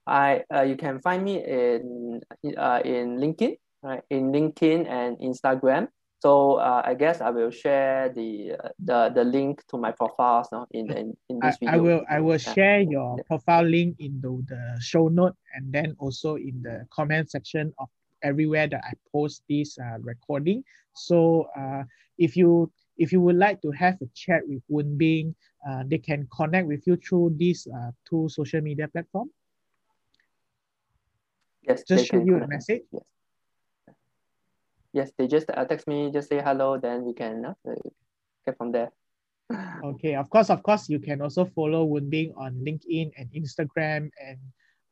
I 0.08 0.44
uh, 0.54 0.62
you 0.62 0.76
can 0.76 1.00
find 1.00 1.24
me 1.24 1.44
in 1.44 2.22
uh, 2.58 2.82
in 2.84 3.18
LinkedIn, 3.18 3.58
right? 3.84 4.04
In 4.10 4.32
LinkedIn 4.32 4.88
and 4.88 5.18
Instagram. 5.20 5.88
So 6.20 6.56
uh, 6.60 6.82
I 6.84 6.96
guess 6.96 7.22
I 7.22 7.30
will 7.30 7.52
share 7.52 8.10
the 8.10 8.60
uh, 8.60 8.70
the 8.80 9.12
the 9.16 9.24
link 9.24 9.64
to 9.70 9.78
my 9.78 9.92
profiles 9.92 10.48
now 10.52 10.68
in 10.72 10.92
in, 10.92 11.18
in 11.30 11.40
I, 11.42 11.48
this 11.48 11.58
video. 11.58 11.74
I 11.74 11.78
will 11.78 12.04
I 12.10 12.20
will 12.20 12.38
Yeah. 12.38 12.54
share 12.54 12.80
your 12.82 13.18
Yeah. 13.18 13.24
profile 13.24 13.64
link 13.64 13.96
into 14.00 14.44
the 14.48 14.78
show 14.82 15.08
note 15.08 15.36
and 15.56 15.72
then 15.72 15.96
also 16.00 16.36
in 16.36 16.62
the 16.62 16.86
comment 16.92 17.32
section 17.32 17.74
of 17.80 17.88
everywhere 18.22 18.68
that 18.68 18.84
I 18.84 18.94
post 19.12 19.44
this 19.48 19.78
uh, 19.80 20.00
recording. 20.02 20.64
So 20.94 21.48
uh, 21.58 21.84
if 22.18 22.36
you 22.36 22.72
if 22.98 23.14
you 23.14 23.22
would 23.22 23.38
like 23.38 23.62
to 23.62 23.72
have 23.72 23.96
a 24.02 24.08
chat 24.14 24.44
with 24.46 24.62
Woon 24.68 24.98
Bing, 24.98 25.36
uh, 25.64 25.84
they 25.88 25.98
can 25.98 26.28
connect 26.36 26.68
with 26.68 26.86
you 26.86 26.98
through 26.98 27.36
these 27.38 27.68
uh, 27.68 27.92
two 28.04 28.28
social 28.28 28.60
media 28.60 28.90
platforms. 28.90 29.32
Yes, 31.68 31.84
just 31.88 32.08
shoot 32.08 32.26
you 32.26 32.36
a 32.38 32.48
message. 32.48 32.84
Yes. 32.92 33.04
Yes, 34.92 35.12
they 35.18 35.28
just 35.28 35.50
uh, 35.54 35.66
text 35.66 35.88
me, 35.88 36.10
just 36.12 36.30
say 36.30 36.42
hello, 36.42 36.78
then 36.78 37.06
we 37.06 37.14
can 37.14 37.46
uh, 37.46 37.54
get 38.46 38.58
from 38.58 38.72
there. 38.72 38.92
okay, 39.84 40.16
of 40.16 40.30
course, 40.30 40.50
of 40.50 40.64
course, 40.64 40.90
you 40.90 41.00
can 41.00 41.22
also 41.22 41.46
follow 41.46 41.84
Woon 41.86 42.10
Bing 42.10 42.34
on 42.38 42.54
LinkedIn 42.66 43.12
and 43.18 43.30
Instagram 43.32 44.10
and 44.20 44.40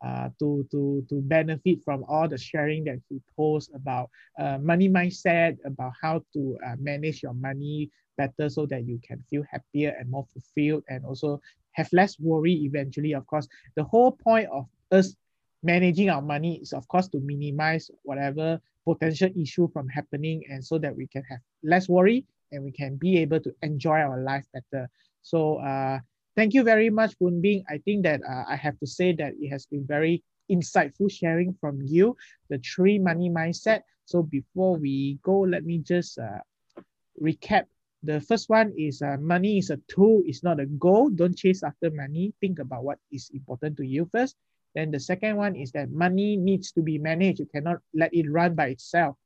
uh, 0.05 0.29
to 0.37 0.67
to 0.69 1.03
to 1.09 1.21
benefit 1.21 1.83
from 1.83 2.03
all 2.07 2.27
the 2.27 2.37
sharing 2.37 2.83
that 2.83 2.99
he 3.09 3.19
posts 3.35 3.71
about 3.73 4.09
uh, 4.39 4.57
money 4.59 4.87
mindset, 4.87 5.57
about 5.65 5.93
how 5.99 6.21
to 6.33 6.57
uh, 6.65 6.75
manage 6.79 7.23
your 7.23 7.33
money 7.33 7.89
better 8.17 8.49
so 8.49 8.65
that 8.65 8.85
you 8.85 8.99
can 9.03 9.23
feel 9.29 9.43
happier 9.49 9.95
and 9.99 10.09
more 10.09 10.25
fulfilled, 10.31 10.83
and 10.89 11.05
also 11.05 11.41
have 11.71 11.89
less 11.93 12.19
worry. 12.19 12.53
Eventually, 12.53 13.13
of 13.13 13.25
course, 13.25 13.47
the 13.75 13.83
whole 13.83 14.11
point 14.11 14.47
of 14.51 14.67
us 14.91 15.15
managing 15.63 16.09
our 16.09 16.21
money 16.21 16.59
is, 16.61 16.73
of 16.73 16.87
course, 16.87 17.07
to 17.09 17.19
minimize 17.19 17.91
whatever 18.03 18.59
potential 18.85 19.29
issue 19.35 19.67
from 19.73 19.87
happening, 19.87 20.43
and 20.49 20.63
so 20.63 20.77
that 20.77 20.95
we 20.95 21.07
can 21.07 21.23
have 21.29 21.39
less 21.63 21.89
worry 21.89 22.25
and 22.51 22.63
we 22.63 22.71
can 22.71 22.95
be 22.95 23.17
able 23.17 23.39
to 23.39 23.53
enjoy 23.61 23.99
our 23.99 24.21
life 24.21 24.45
better. 24.53 24.89
So. 25.21 25.57
Uh, 25.57 25.99
Thank 26.37 26.53
you 26.53 26.61
very 26.61 26.91
much, 26.91 27.15
Woon 27.19 27.41
Bing. 27.41 27.63
I 27.67 27.79
think 27.79 28.03
that 28.03 28.21
uh, 28.21 28.43
I 28.47 28.55
have 28.57 28.77
to 28.77 28.85
say 28.85 29.11
that 29.13 29.33
it 29.41 29.49
has 29.49 29.65
been 29.65 29.87
very 29.87 30.21
insightful 30.51 31.09
sharing 31.09 31.55
from 31.59 31.81
you, 31.81 32.15
the 32.49 32.59
three 32.59 32.99
money 32.99 33.27
mindset. 33.27 33.81
So 34.05 34.21
before 34.21 34.77
we 34.77 35.17
go, 35.23 35.39
let 35.39 35.65
me 35.65 35.79
just 35.79 36.19
uh, 36.19 36.37
recap. 37.19 37.63
The 38.03 38.21
first 38.21 38.49
one 38.49 38.71
is 38.77 39.01
uh, 39.01 39.17
money 39.19 39.57
is 39.57 39.71
a 39.71 39.81
tool, 39.87 40.21
it's 40.27 40.43
not 40.43 40.59
a 40.59 40.67
goal. 40.67 41.09
Don't 41.09 41.35
chase 41.35 41.63
after 41.63 41.89
money. 41.89 42.35
Think 42.39 42.59
about 42.59 42.83
what 42.83 42.99
is 43.11 43.31
important 43.33 43.75
to 43.77 43.83
you 43.83 44.07
first. 44.11 44.35
Then 44.77 44.91
the 44.91 44.99
second 44.99 45.37
one 45.37 45.55
is 45.55 45.71
that 45.73 45.89
money 45.89 46.37
needs 46.37 46.71
to 46.73 46.83
be 46.83 46.99
managed. 46.99 47.39
You 47.39 47.47
cannot 47.47 47.79
let 47.95 48.13
it 48.13 48.29
run 48.29 48.53
by 48.53 48.67
itself, 48.67 49.17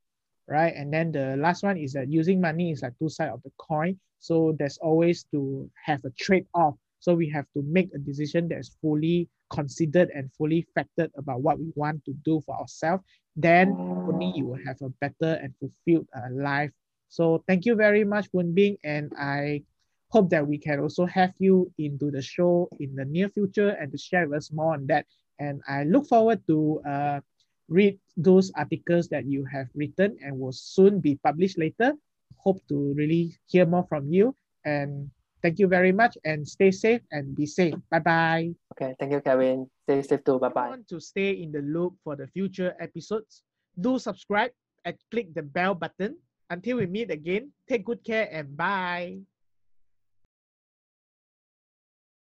right? 0.47 0.73
And 0.73 0.93
then 0.93 1.11
the 1.11 1.35
last 1.35 1.61
one 1.61 1.77
is 1.77 1.91
that 1.93 2.09
using 2.09 2.39
money 2.39 2.71
is 2.71 2.81
like 2.81 2.97
two 2.97 3.09
sides 3.09 3.33
of 3.33 3.43
the 3.43 3.51
coin. 3.57 3.99
So 4.19 4.55
there's 4.57 4.77
always 4.77 5.25
to 5.31 5.69
have 5.83 6.05
a 6.05 6.11
trade-off 6.11 6.75
so 7.01 7.15
we 7.15 7.27
have 7.29 7.47
to 7.55 7.63
make 7.63 7.89
a 7.93 7.97
decision 7.97 8.47
that 8.49 8.59
is 8.59 8.77
fully 8.79 9.27
considered 9.49 10.09
and 10.15 10.31
fully 10.37 10.65
factored 10.77 11.09
about 11.17 11.41
what 11.41 11.59
we 11.59 11.73
want 11.75 12.05
to 12.05 12.13
do 12.23 12.39
for 12.45 12.55
ourselves. 12.55 13.03
Then 13.35 13.75
only 14.07 14.31
you 14.35 14.45
will 14.45 14.59
have 14.65 14.81
a 14.81 14.89
better 15.01 15.33
and 15.41 15.53
fulfilled 15.59 16.07
uh, 16.15 16.31
life. 16.31 16.71
So 17.09 17.43
thank 17.47 17.65
you 17.65 17.75
very 17.75 18.05
much, 18.05 18.29
Woon 18.31 18.53
Bing, 18.53 18.77
and 18.83 19.11
I 19.19 19.63
hope 20.11 20.29
that 20.29 20.47
we 20.47 20.59
can 20.59 20.79
also 20.79 21.05
have 21.07 21.33
you 21.39 21.71
into 21.79 22.11
the 22.11 22.21
show 22.21 22.69
in 22.79 22.95
the 22.95 23.05
near 23.05 23.29
future 23.29 23.69
and 23.69 23.91
to 23.91 23.97
share 23.97 24.27
with 24.29 24.37
us 24.37 24.51
more 24.51 24.73
on 24.75 24.85
that. 24.87 25.05
And 25.41 25.65
I 25.65 25.89
look 25.89 26.05
forward 26.05 26.45
to 26.45 26.81
uh, 26.85 27.19
read 27.65 27.97
those 28.13 28.53
articles 28.53 29.09
that 29.09 29.25
you 29.25 29.41
have 29.49 29.65
written 29.73 30.21
and 30.21 30.37
will 30.37 30.53
soon 30.53 31.01
be 31.01 31.17
published 31.25 31.57
later. 31.57 31.97
Hope 32.37 32.61
to 32.69 32.93
really 32.93 33.33
hear 33.49 33.65
more 33.65 33.85
from 33.89 34.13
you 34.13 34.37
and 34.65 35.09
Thank 35.41 35.57
you 35.57 35.65
very 35.65 35.91
much 35.91 36.17
and 36.23 36.45
stay 36.45 36.69
safe 36.69 37.01
and 37.09 37.33
be 37.33 37.49
safe. 37.49 37.73
Bye 37.89 38.05
bye. 38.05 38.53
Okay, 38.77 38.93
thank 39.01 39.11
you, 39.11 39.21
Kevin. 39.25 39.65
Stay 39.89 40.01
safe 40.05 40.23
too. 40.23 40.37
Bye 40.37 40.53
bye. 40.53 40.69
Want 40.69 40.87
to 40.93 41.01
stay 41.01 41.41
in 41.41 41.49
the 41.49 41.65
loop 41.65 41.97
for 42.05 42.15
the 42.15 42.29
future 42.29 42.77
episodes? 42.77 43.41
Do 43.73 43.97
subscribe 43.97 44.53
and 44.85 44.93
click 45.09 45.33
the 45.33 45.41
bell 45.41 45.73
button. 45.73 46.17
Until 46.53 46.77
we 46.77 46.85
meet 46.85 47.09
again, 47.09 47.49
take 47.65 47.85
good 47.85 48.03
care 48.05 48.29
and 48.29 48.53
bye. 48.53 49.17